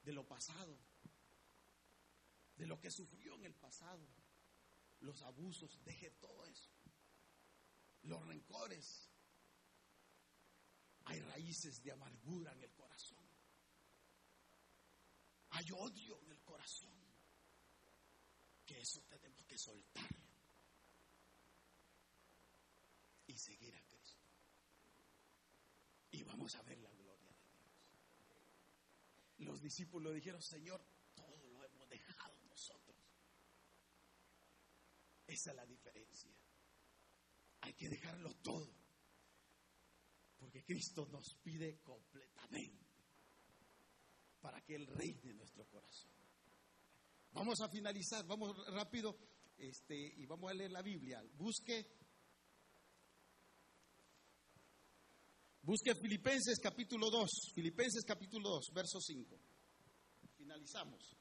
de 0.02 0.12
lo 0.12 0.26
pasado, 0.26 0.78
de 2.56 2.66
lo 2.66 2.78
que 2.80 2.90
sufrió 2.90 3.34
en 3.34 3.44
el 3.44 3.54
pasado, 3.54 4.06
los 5.00 5.22
abusos, 5.22 5.82
deje 5.84 6.10
todo 6.12 6.46
eso, 6.46 6.70
los 8.02 8.24
rencores. 8.26 9.10
Hay 11.04 11.20
raíces 11.20 11.82
de 11.82 11.92
amargura 11.92 12.52
en 12.52 12.62
el 12.62 12.72
corazón. 12.72 13.24
Hay 15.50 15.70
odio 15.72 16.20
en 16.22 16.32
el 16.32 16.42
corazón. 16.42 16.95
Que 18.66 18.80
eso 18.80 19.00
tenemos 19.02 19.44
que 19.46 19.56
soltarlo. 19.56 20.26
Y 23.28 23.38
seguir 23.38 23.74
a 23.74 23.82
Cristo. 23.84 24.26
Y 26.10 26.22
vamos 26.24 26.54
a 26.56 26.62
ver 26.62 26.78
la 26.78 26.90
gloria 26.90 27.30
de 27.30 27.44
Dios. 27.44 27.66
Los 29.38 29.60
discípulos 29.60 30.14
dijeron, 30.14 30.42
Señor, 30.42 30.84
todo 31.14 31.46
lo 31.46 31.64
hemos 31.64 31.88
dejado 31.88 32.42
nosotros. 32.44 32.96
Esa 35.26 35.50
es 35.50 35.56
la 35.56 35.66
diferencia. 35.66 36.34
Hay 37.60 37.74
que 37.74 37.88
dejarlo 37.88 38.34
todo. 38.36 38.74
Porque 40.38 40.64
Cristo 40.64 41.06
nos 41.06 41.34
pide 41.36 41.80
completamente 41.82 42.86
para 44.40 44.60
que 44.62 44.76
Él 44.76 44.86
reine 44.86 45.30
en 45.30 45.38
nuestro 45.38 45.66
corazón. 45.68 46.12
Vamos 47.36 47.60
a 47.60 47.68
finalizar, 47.68 48.26
vamos 48.26 48.56
rápido 48.68 49.14
este, 49.58 49.94
y 49.94 50.24
vamos 50.24 50.50
a 50.50 50.54
leer 50.54 50.70
la 50.70 50.80
Biblia. 50.80 51.22
Busque, 51.36 51.86
busque 55.60 55.94
Filipenses 55.96 56.58
capítulo 56.58 57.10
2, 57.10 57.30
Filipenses 57.54 58.04
capítulo 58.06 58.48
2, 58.48 58.70
verso 58.72 58.98
5. 59.02 59.38
Finalizamos. 60.38 61.14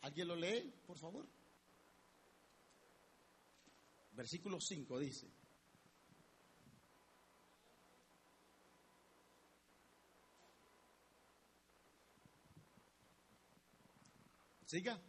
¿Alguien 0.00 0.26
lo 0.26 0.34
lee, 0.34 0.74
por 0.84 0.98
favor? 0.98 1.28
Versículo 4.10 4.60
5 4.60 4.98
dice. 4.98 5.37
Siga. 14.68 15.00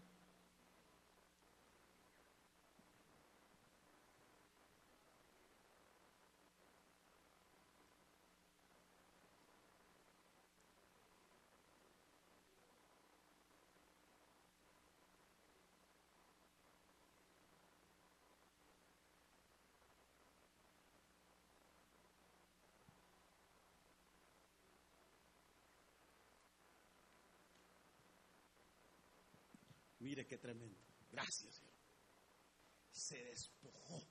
Mire 30.19 30.27
qué 30.27 30.37
tremendo. 30.37 30.77
Gracias, 31.13 31.55
Señor. 31.55 31.75
Se 32.91 33.23
despojó 33.23 34.05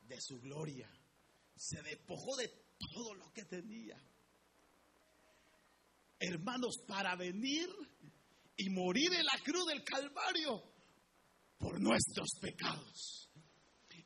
de 0.00 0.20
su 0.20 0.40
gloria. 0.40 0.90
Se 1.54 1.80
despojó 1.80 2.34
de 2.34 2.48
todo 2.76 3.14
lo 3.14 3.32
que 3.32 3.44
tenía. 3.44 3.96
Hermanos, 6.18 6.78
para 6.88 7.14
venir 7.14 7.68
y 8.56 8.68
morir 8.70 9.12
en 9.14 9.24
la 9.24 9.38
cruz 9.44 9.64
del 9.66 9.84
Calvario 9.84 10.60
por 11.56 11.80
nuestros 11.80 12.30
pecados. 12.40 13.30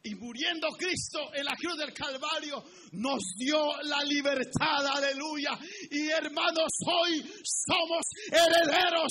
Y 0.03 0.15
muriendo 0.15 0.69
Cristo 0.79 1.19
en 1.35 1.45
la 1.45 1.57
cruz 1.57 1.77
del 1.77 1.93
Calvario 1.93 2.63
nos 2.93 3.23
dio 3.37 3.59
la 3.83 4.03
libertad, 4.05 4.87
aleluya. 4.87 5.59
Y 5.91 6.09
hermanos, 6.09 6.71
hoy 6.87 7.21
somos 7.43 8.03
herederos 8.31 9.11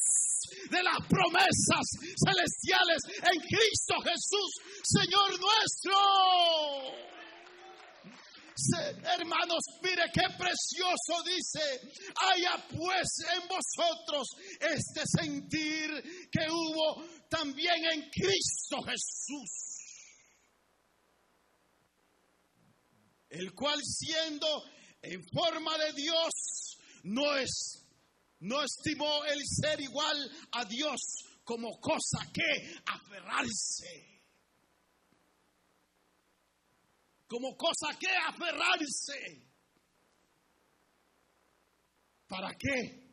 de 0.72 0.84
las 0.84 0.98
promesas 1.08 1.86
celestiales 2.26 3.02
en 3.22 3.42
Cristo 3.42 3.96
Jesús, 4.04 4.52
Señor 4.84 5.40
nuestro. 5.40 7.08
Hermanos, 9.04 9.64
mire 9.84 10.04
qué 10.12 10.24
precioso 10.36 11.22
dice. 11.26 11.62
Haya 12.16 12.66
pues 12.70 13.08
en 13.36 13.48
vosotros 13.48 14.28
este 14.60 15.02
sentir 15.06 15.92
que 16.32 16.50
hubo 16.50 17.04
también 17.30 17.86
en 17.94 18.10
Cristo 18.10 18.82
Jesús. 18.84 19.67
El 23.30 23.54
cual 23.54 23.80
siendo 23.84 24.48
en 25.02 25.24
forma 25.30 25.78
de 25.78 25.94
Dios 25.94 26.32
no 27.04 27.36
es 27.38 27.84
no 28.40 28.64
estimó 28.64 29.26
el 29.26 29.42
ser 29.46 29.82
igual 29.82 30.32
a 30.52 30.66
Dios 30.66 31.02
como 31.44 31.80
cosa 31.80 32.20
que 32.32 32.82
aferrarse. 32.86 34.22
Como 37.28 37.58
cosa 37.58 37.98
que 38.00 38.08
aferrarse. 38.08 39.48
¿Para 42.28 42.56
qué? 42.56 43.08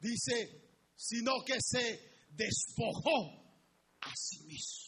Dice, 0.00 0.90
sino 0.96 1.32
que 1.44 1.58
se 1.60 2.26
despojó 2.30 3.60
a 4.00 4.12
sí 4.16 4.42
mismo. 4.44 4.87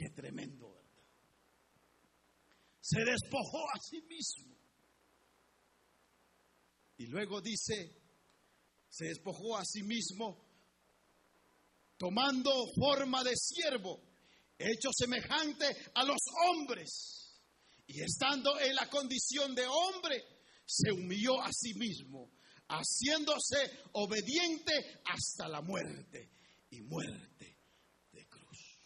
Qué 0.00 0.08
tremendo. 0.08 0.82
Se 2.80 3.04
despojó 3.04 3.68
a 3.68 3.78
sí 3.78 4.00
mismo. 4.00 4.56
Y 6.96 7.06
luego 7.08 7.42
dice, 7.42 8.00
se 8.88 9.04
despojó 9.08 9.58
a 9.58 9.64
sí 9.66 9.82
mismo 9.82 10.48
tomando 11.98 12.50
forma 12.74 13.22
de 13.22 13.36
siervo, 13.36 14.00
hecho 14.56 14.88
semejante 14.90 15.66
a 15.94 16.02
los 16.04 16.20
hombres. 16.48 17.38
Y 17.86 18.00
estando 18.00 18.58
en 18.58 18.74
la 18.76 18.88
condición 18.88 19.54
de 19.54 19.66
hombre, 19.66 20.24
se 20.64 20.90
humilló 20.92 21.42
a 21.42 21.52
sí 21.52 21.74
mismo, 21.74 22.32
haciéndose 22.68 23.82
obediente 23.92 25.02
hasta 25.04 25.46
la 25.46 25.60
muerte 25.60 26.30
y 26.70 26.80
muerte 26.80 27.58
de 28.12 28.26
cruz. 28.28 28.80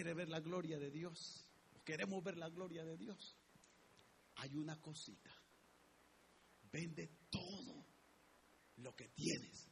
¿Quiere 0.00 0.14
ver 0.14 0.30
la 0.30 0.40
gloria 0.40 0.78
de 0.78 0.90
Dios? 0.90 1.44
¿Queremos 1.84 2.24
ver 2.24 2.38
la 2.38 2.48
gloria 2.48 2.82
de 2.86 2.96
Dios? 2.96 3.36
Hay 4.36 4.56
una 4.56 4.80
cosita. 4.80 5.30
Vende 6.72 7.06
todo 7.28 7.84
lo 8.76 8.96
que 8.96 9.10
tienes 9.10 9.68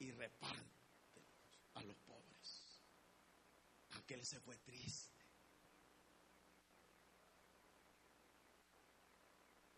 y 0.00 0.10
repártelo 0.10 1.30
a 1.74 1.84
los 1.84 1.96
pobres. 1.98 2.82
Aquel 3.90 4.26
se 4.26 4.40
fue 4.40 4.58
triste. 4.58 5.24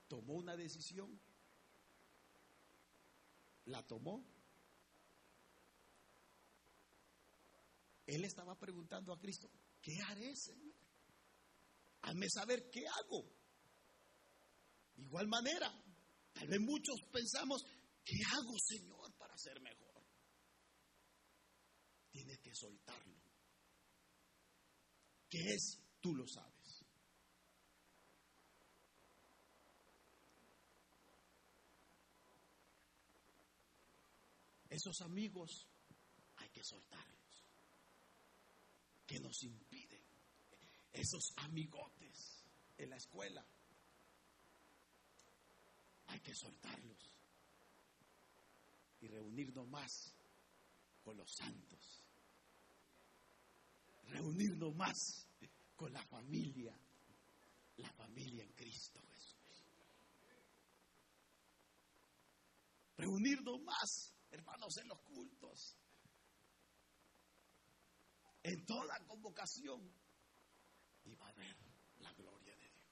Tomó 0.09 0.32
una 0.32 0.57
decisión. 0.57 1.20
La 3.66 3.86
tomó. 3.86 4.34
Él 8.07 8.24
estaba 8.24 8.59
preguntando 8.59 9.12
a 9.12 9.18
Cristo, 9.18 9.50
¿qué 9.80 9.92
haré, 10.09 10.36
Señor? 10.36 10.74
Hazme 12.02 12.28
saber 12.28 12.68
qué 12.70 12.84
hago. 12.86 13.24
De 14.94 15.02
igual 15.02 15.26
manera, 15.26 15.70
tal 16.32 16.48
vez 16.48 16.61
muchos 16.61 16.96
pensamos, 17.11 17.64
¿qué 18.05 18.16
hago, 18.32 18.55
Señor, 18.59 19.14
para 19.16 19.36
ser 19.38 19.61
mejor? 19.61 20.05
Tienes 22.11 22.38
que 22.40 22.55
soltarlo. 22.55 23.20
¿Qué 25.28 25.40
es? 25.40 25.80
Tú 26.00 26.14
lo 26.14 26.26
sabes. 26.28 26.84
Esos 34.68 35.00
amigos 35.02 35.68
hay 36.36 36.50
que 36.50 36.62
soltarlos. 36.62 37.23
Que 39.07 39.20
nos 39.20 39.42
impiden. 39.42 40.02
Esos 40.92 41.32
amigotes 41.36 42.44
en 42.78 42.90
la 42.90 42.96
escuela 42.96 43.44
hay 46.07 46.20
que 46.20 46.34
soltarlos 46.34 47.11
y 49.00 49.09
reunirnos 49.09 49.66
más 49.68 50.14
con 51.02 51.16
los 51.16 51.30
santos. 51.30 52.05
Reunirnos 54.05 54.74
más 54.74 55.26
con 55.74 55.92
la 55.92 56.02
familia, 56.05 56.78
la 57.76 57.92
familia 57.92 58.44
en 58.44 58.52
Cristo 58.52 59.02
Jesús. 59.09 59.34
Reunirnos 62.96 63.61
más, 63.62 64.14
hermanos, 64.30 64.76
en 64.78 64.88
los 64.88 65.00
cultos. 65.00 65.76
En 68.45 68.64
toda 68.64 68.99
convocación. 69.07 69.92
Y 71.05 71.14
va 71.16 71.28
a 71.28 71.32
ver 71.32 71.57
la 71.99 72.12
gloria 72.12 72.57
de 72.57 72.70
Dios. 72.70 72.88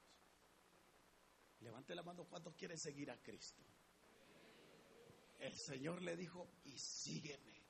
Levante 1.60 1.94
la 1.94 2.02
mano 2.02 2.24
cuántos 2.24 2.54
quieren 2.56 2.78
seguir 2.78 3.10
a 3.10 3.22
Cristo. 3.22 3.62
El 5.38 5.54
Señor 5.54 6.02
le 6.02 6.16
dijo, 6.16 6.48
y 6.64 6.78
sígueme. 6.78 7.62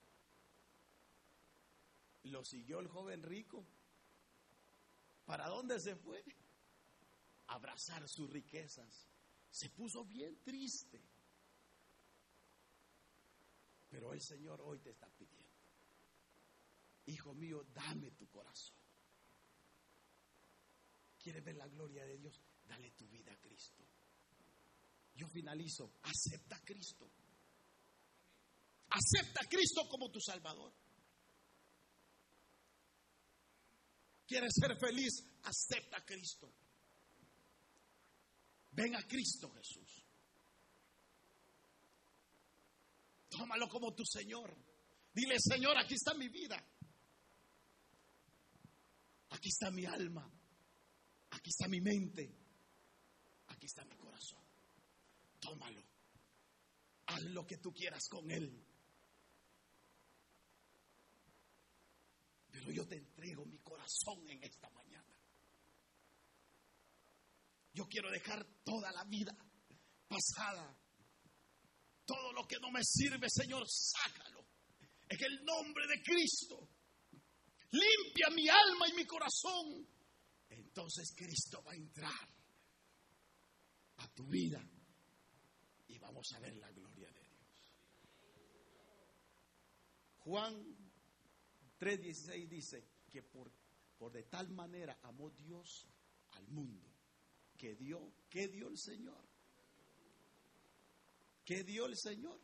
Lo 2.24 2.44
siguió 2.44 2.80
el 2.80 2.88
joven 2.88 3.22
rico. 3.22 3.66
¿Para 5.24 5.48
dónde 5.48 5.80
se 5.80 5.96
fue? 5.96 6.24
Abrazar 7.48 8.08
sus 8.08 8.30
riquezas. 8.30 9.08
Se 9.50 9.70
puso 9.70 10.04
bien 10.04 10.40
triste. 10.42 11.02
Pero 13.88 14.12
el 14.12 14.20
Señor 14.20 14.60
hoy 14.60 14.78
te 14.78 14.90
está 14.90 15.08
pidiendo, 15.10 15.31
hijo 17.06 17.34
mío, 17.34 17.64
dame 17.72 18.10
tu 18.12 18.28
corazón. 18.28 18.76
¿Quieres 21.18 21.44
ver 21.44 21.56
la 21.56 21.68
gloria 21.68 22.04
de 22.04 22.18
Dios? 22.18 22.40
Dale 22.66 22.90
tu 22.92 23.06
vida 23.08 23.32
a 23.32 23.36
Cristo. 23.38 23.84
Yo 25.14 25.28
finalizo, 25.28 25.94
acepta 26.02 26.56
a 26.56 26.60
Cristo. 26.60 27.10
Acepta 28.88 29.40
a 29.44 29.48
Cristo 29.48 29.82
como 29.88 30.10
tu 30.10 30.20
Salvador. 30.20 30.72
¿Quieres 34.26 34.52
ser 34.54 34.76
feliz? 34.78 35.22
Acepta 35.42 35.98
a 35.98 36.04
Cristo. 36.04 36.52
Ven 38.72 38.96
a 38.96 39.06
Cristo 39.06 39.50
Jesús. 39.50 40.04
Tómalo 43.28 43.68
como 43.68 43.94
tu 43.94 44.04
Señor. 44.04 44.56
Dile, 45.12 45.36
Señor, 45.38 45.76
aquí 45.76 45.94
está 45.94 46.14
mi 46.14 46.28
vida. 46.28 46.62
Aquí 49.32 49.48
está 49.48 49.70
mi 49.70 49.84
alma. 49.86 50.30
Aquí 51.30 51.50
está 51.50 51.68
mi 51.68 51.80
mente. 51.80 52.30
Aquí 53.48 53.66
está 53.66 53.84
mi 53.84 53.96
corazón. 53.96 54.42
Tómalo. 55.40 55.82
Haz 57.06 57.22
lo 57.24 57.46
que 57.46 57.56
tú 57.58 57.72
quieras 57.72 58.08
con 58.08 58.30
él. 58.30 58.64
Pero 62.50 62.70
yo 62.70 62.86
te 62.86 62.96
entrego 62.96 63.44
mi 63.46 63.58
corazón 63.58 64.28
en 64.28 64.42
esta 64.44 64.68
mañana. 64.70 65.16
Yo 67.72 67.86
quiero 67.88 68.10
dejar 68.10 68.46
toda 68.62 68.92
la 68.92 69.04
vida 69.04 69.34
pasada. 70.06 70.78
Todo 72.04 72.32
lo 72.34 72.46
que 72.46 72.58
no 72.60 72.70
me 72.70 72.84
sirve, 72.84 73.28
Señor, 73.30 73.64
sácalo. 73.66 74.44
En 75.08 75.24
el 75.24 75.44
nombre 75.44 75.86
de 75.88 76.02
Cristo. 76.02 76.68
Limpia 77.72 78.28
mi 78.34 78.48
alma 78.48 78.88
y 78.88 78.92
mi 78.94 79.06
corazón. 79.06 79.86
En 80.50 80.58
entonces 80.60 81.14
Cristo 81.16 81.62
va 81.62 81.72
a 81.72 81.76
entrar 81.76 82.28
a 83.96 84.08
tu 84.08 84.26
vida 84.26 84.62
y 85.88 85.98
vamos 85.98 86.32
a 86.34 86.40
ver 86.40 86.56
la 86.56 86.70
gloria 86.70 87.10
de 87.10 87.20
Dios. 87.20 87.74
Juan 90.18 90.54
3:16 91.78 92.48
dice 92.48 92.84
que 93.10 93.22
por, 93.22 93.50
por 93.98 94.12
de 94.12 94.24
tal 94.24 94.50
manera 94.50 94.98
amó 95.02 95.30
Dios 95.30 95.86
al 96.32 96.46
mundo 96.48 96.92
que 97.62 97.76
dio, 97.76 98.12
¿qué 98.28 98.48
dio 98.48 98.68
el 98.68 98.76
Señor? 98.76 99.24
¿Qué 101.44 101.62
dio 101.62 101.86
el 101.86 101.96
Señor? 101.96 102.40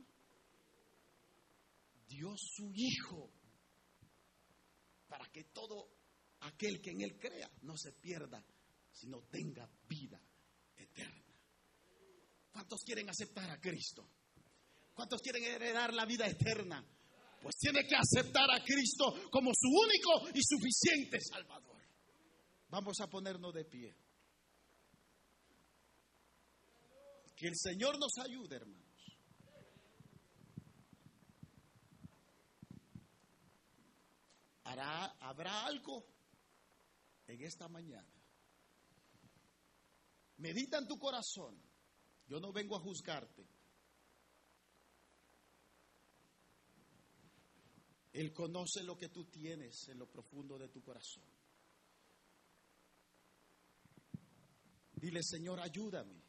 Dio 2.07 2.37
su 2.37 2.71
Hijo 2.73 3.33
para 5.09 5.27
que 5.33 5.45
todo 5.45 5.89
aquel 6.41 6.81
que 6.81 6.91
en 6.91 7.01
Él 7.01 7.19
crea 7.19 7.51
no 7.63 7.77
se 7.77 7.93
pierda, 7.93 8.45
sino 8.93 9.23
tenga 9.25 9.69
vida 9.89 10.21
eterna. 10.77 11.35
¿Cuántos 12.53 12.83
quieren 12.85 13.09
aceptar 13.09 13.51
a 13.51 13.61
Cristo? 13.61 14.09
¿Cuántos 14.95 15.21
quieren 15.23 15.45
heredar 15.45 15.95
la 15.95 16.05
vida 16.05 16.27
eterna? 16.27 16.85
Pues 17.41 17.57
tiene 17.57 17.87
que 17.87 17.95
aceptar 17.95 18.51
a 18.51 18.63
Cristo 18.65 19.31
como 19.31 19.53
su 19.55 19.69
único 19.69 20.29
y 20.37 20.43
suficiente 20.43 21.21
Salvador. 21.21 21.81
Vamos 22.71 23.01
a 23.01 23.07
ponernos 23.07 23.55
de 23.55 23.65
pie. 23.65 23.97
Que 27.37 27.47
el 27.47 27.57
Señor 27.57 27.99
nos 27.99 28.19
ayude, 28.19 28.57
hermanos. 28.57 28.88
Habrá 34.71 35.67
algo 35.67 36.05
en 37.27 37.43
esta 37.43 37.69
mañana. 37.69 38.09
Medita 40.39 40.79
en 40.79 40.87
tu 40.87 40.99
corazón. 40.99 41.61
Yo 42.27 42.39
no 42.41 42.53
vengo 42.53 42.77
a 42.77 42.81
juzgarte. 42.81 43.47
Él 48.13 48.33
conoce 48.33 48.83
lo 48.83 48.97
que 48.97 49.09
tú 49.09 49.25
tienes 49.27 49.89
en 49.89 49.99
lo 49.99 50.11
profundo 50.11 50.59
de 50.59 50.69
tu 50.69 50.83
corazón. 50.83 51.25
Dile, 54.93 55.23
Señor, 55.23 55.61
ayúdame 55.61 56.21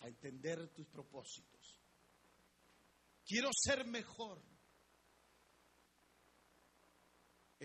a 0.00 0.08
entender 0.08 0.68
tus 0.68 0.86
propósitos. 0.86 1.82
Quiero 3.24 3.50
ser 3.52 3.84
mejor. 3.86 4.40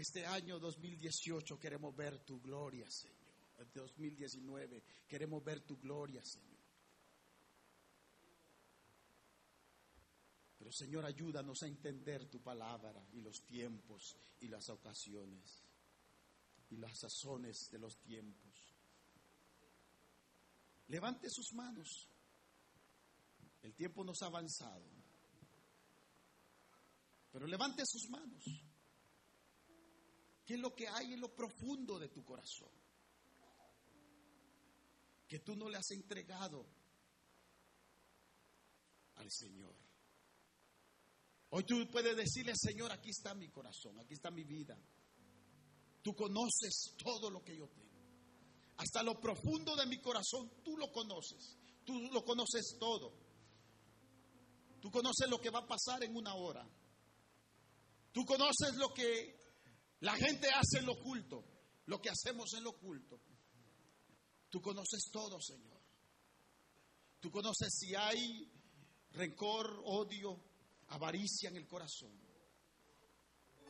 Este 0.01 0.25
año 0.25 0.57
2018 0.57 1.59
queremos 1.59 1.95
ver 1.95 2.25
tu 2.25 2.41
gloria, 2.41 2.89
Señor. 2.89 3.35
El 3.59 3.71
2019 3.71 4.83
queremos 5.07 5.43
ver 5.43 5.59
tu 5.59 5.77
gloria, 5.77 6.25
Señor. 6.25 6.57
Pero 10.57 10.71
Señor, 10.71 11.05
ayúdanos 11.05 11.61
a 11.61 11.67
entender 11.67 12.27
tu 12.31 12.41
palabra 12.41 13.05
y 13.13 13.21
los 13.21 13.45
tiempos 13.45 14.17
y 14.39 14.47
las 14.47 14.69
ocasiones 14.69 15.61
y 16.71 16.77
las 16.77 16.97
sazones 16.97 17.69
de 17.69 17.77
los 17.77 18.01
tiempos. 18.01 18.73
Levante 20.87 21.29
sus 21.29 21.53
manos. 21.53 22.09
El 23.61 23.75
tiempo 23.75 24.03
nos 24.03 24.23
ha 24.23 24.25
avanzado. 24.25 24.89
Pero 27.31 27.45
levante 27.45 27.85
sus 27.85 28.09
manos. 28.09 28.70
¿Qué 30.45 30.55
es 30.55 30.59
lo 30.59 30.75
que 30.75 30.87
hay 30.87 31.13
en 31.13 31.21
lo 31.21 31.33
profundo 31.33 31.99
de 31.99 32.09
tu 32.09 32.23
corazón? 32.23 32.71
Que 35.27 35.39
tú 35.39 35.55
no 35.55 35.69
le 35.69 35.77
has 35.77 35.91
entregado 35.91 36.65
al 39.15 39.31
Señor. 39.31 39.75
Hoy 41.51 41.63
tú 41.63 41.89
puedes 41.91 42.15
decirle, 42.15 42.53
Señor, 42.55 42.91
aquí 42.91 43.09
está 43.09 43.33
mi 43.33 43.49
corazón, 43.49 43.99
aquí 43.99 44.13
está 44.13 44.31
mi 44.31 44.43
vida. 44.43 44.77
Tú 46.01 46.15
conoces 46.15 46.95
todo 46.97 47.29
lo 47.29 47.43
que 47.43 47.55
yo 47.55 47.67
tengo. 47.67 47.91
Hasta 48.77 49.03
lo 49.03 49.19
profundo 49.19 49.75
de 49.75 49.85
mi 49.85 49.99
corazón, 49.99 50.49
tú 50.63 50.77
lo 50.77 50.91
conoces. 50.91 51.57
Tú 51.85 52.09
lo 52.11 52.23
conoces 52.23 52.77
todo. 52.79 53.13
Tú 54.79 54.89
conoces 54.89 55.29
lo 55.29 55.39
que 55.39 55.49
va 55.49 55.59
a 55.59 55.67
pasar 55.67 56.03
en 56.03 56.15
una 56.15 56.33
hora. 56.35 56.67
Tú 58.11 58.25
conoces 58.25 58.75
lo 58.77 58.93
que 58.93 59.40
la 60.01 60.15
gente 60.15 60.47
hace 60.49 60.81
lo 60.83 60.93
oculto, 60.93 61.43
lo 61.85 62.01
que 62.01 62.09
hacemos 62.09 62.53
en 62.53 62.63
lo 62.63 62.71
oculto. 62.71 63.19
Tú 64.49 64.61
conoces 64.61 65.09
todo, 65.11 65.39
Señor. 65.39 65.79
Tú 67.19 67.31
conoces 67.31 67.73
si 67.79 67.95
hay 67.95 68.51
rencor, 69.11 69.81
odio, 69.85 70.43
avaricia 70.87 71.49
en 71.49 71.57
el 71.57 71.67
corazón. 71.67 72.11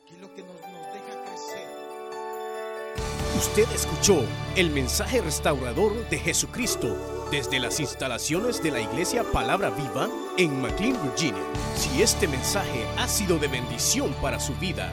¿Qué 0.08 0.14
es 0.14 0.20
lo 0.20 0.34
que 0.34 0.42
nos, 0.42 0.60
nos 0.60 0.86
deja 0.92 1.24
crecer? 1.24 1.92
Usted 3.36 3.70
escuchó 3.72 4.26
el 4.56 4.70
mensaje 4.70 5.20
restaurador 5.20 6.08
de 6.08 6.18
Jesucristo 6.18 7.28
desde 7.30 7.60
las 7.60 7.78
instalaciones 7.78 8.62
de 8.62 8.70
la 8.70 8.80
iglesia 8.80 9.24
Palabra 9.32 9.70
Viva 9.70 10.08
en 10.38 10.60
McLean, 10.60 11.00
Virginia. 11.02 11.44
Si 11.76 12.02
este 12.02 12.26
mensaje 12.26 12.86
ha 12.98 13.06
sido 13.06 13.38
de 13.38 13.48
bendición 13.48 14.14
para 14.20 14.40
su 14.40 14.54
vida 14.56 14.92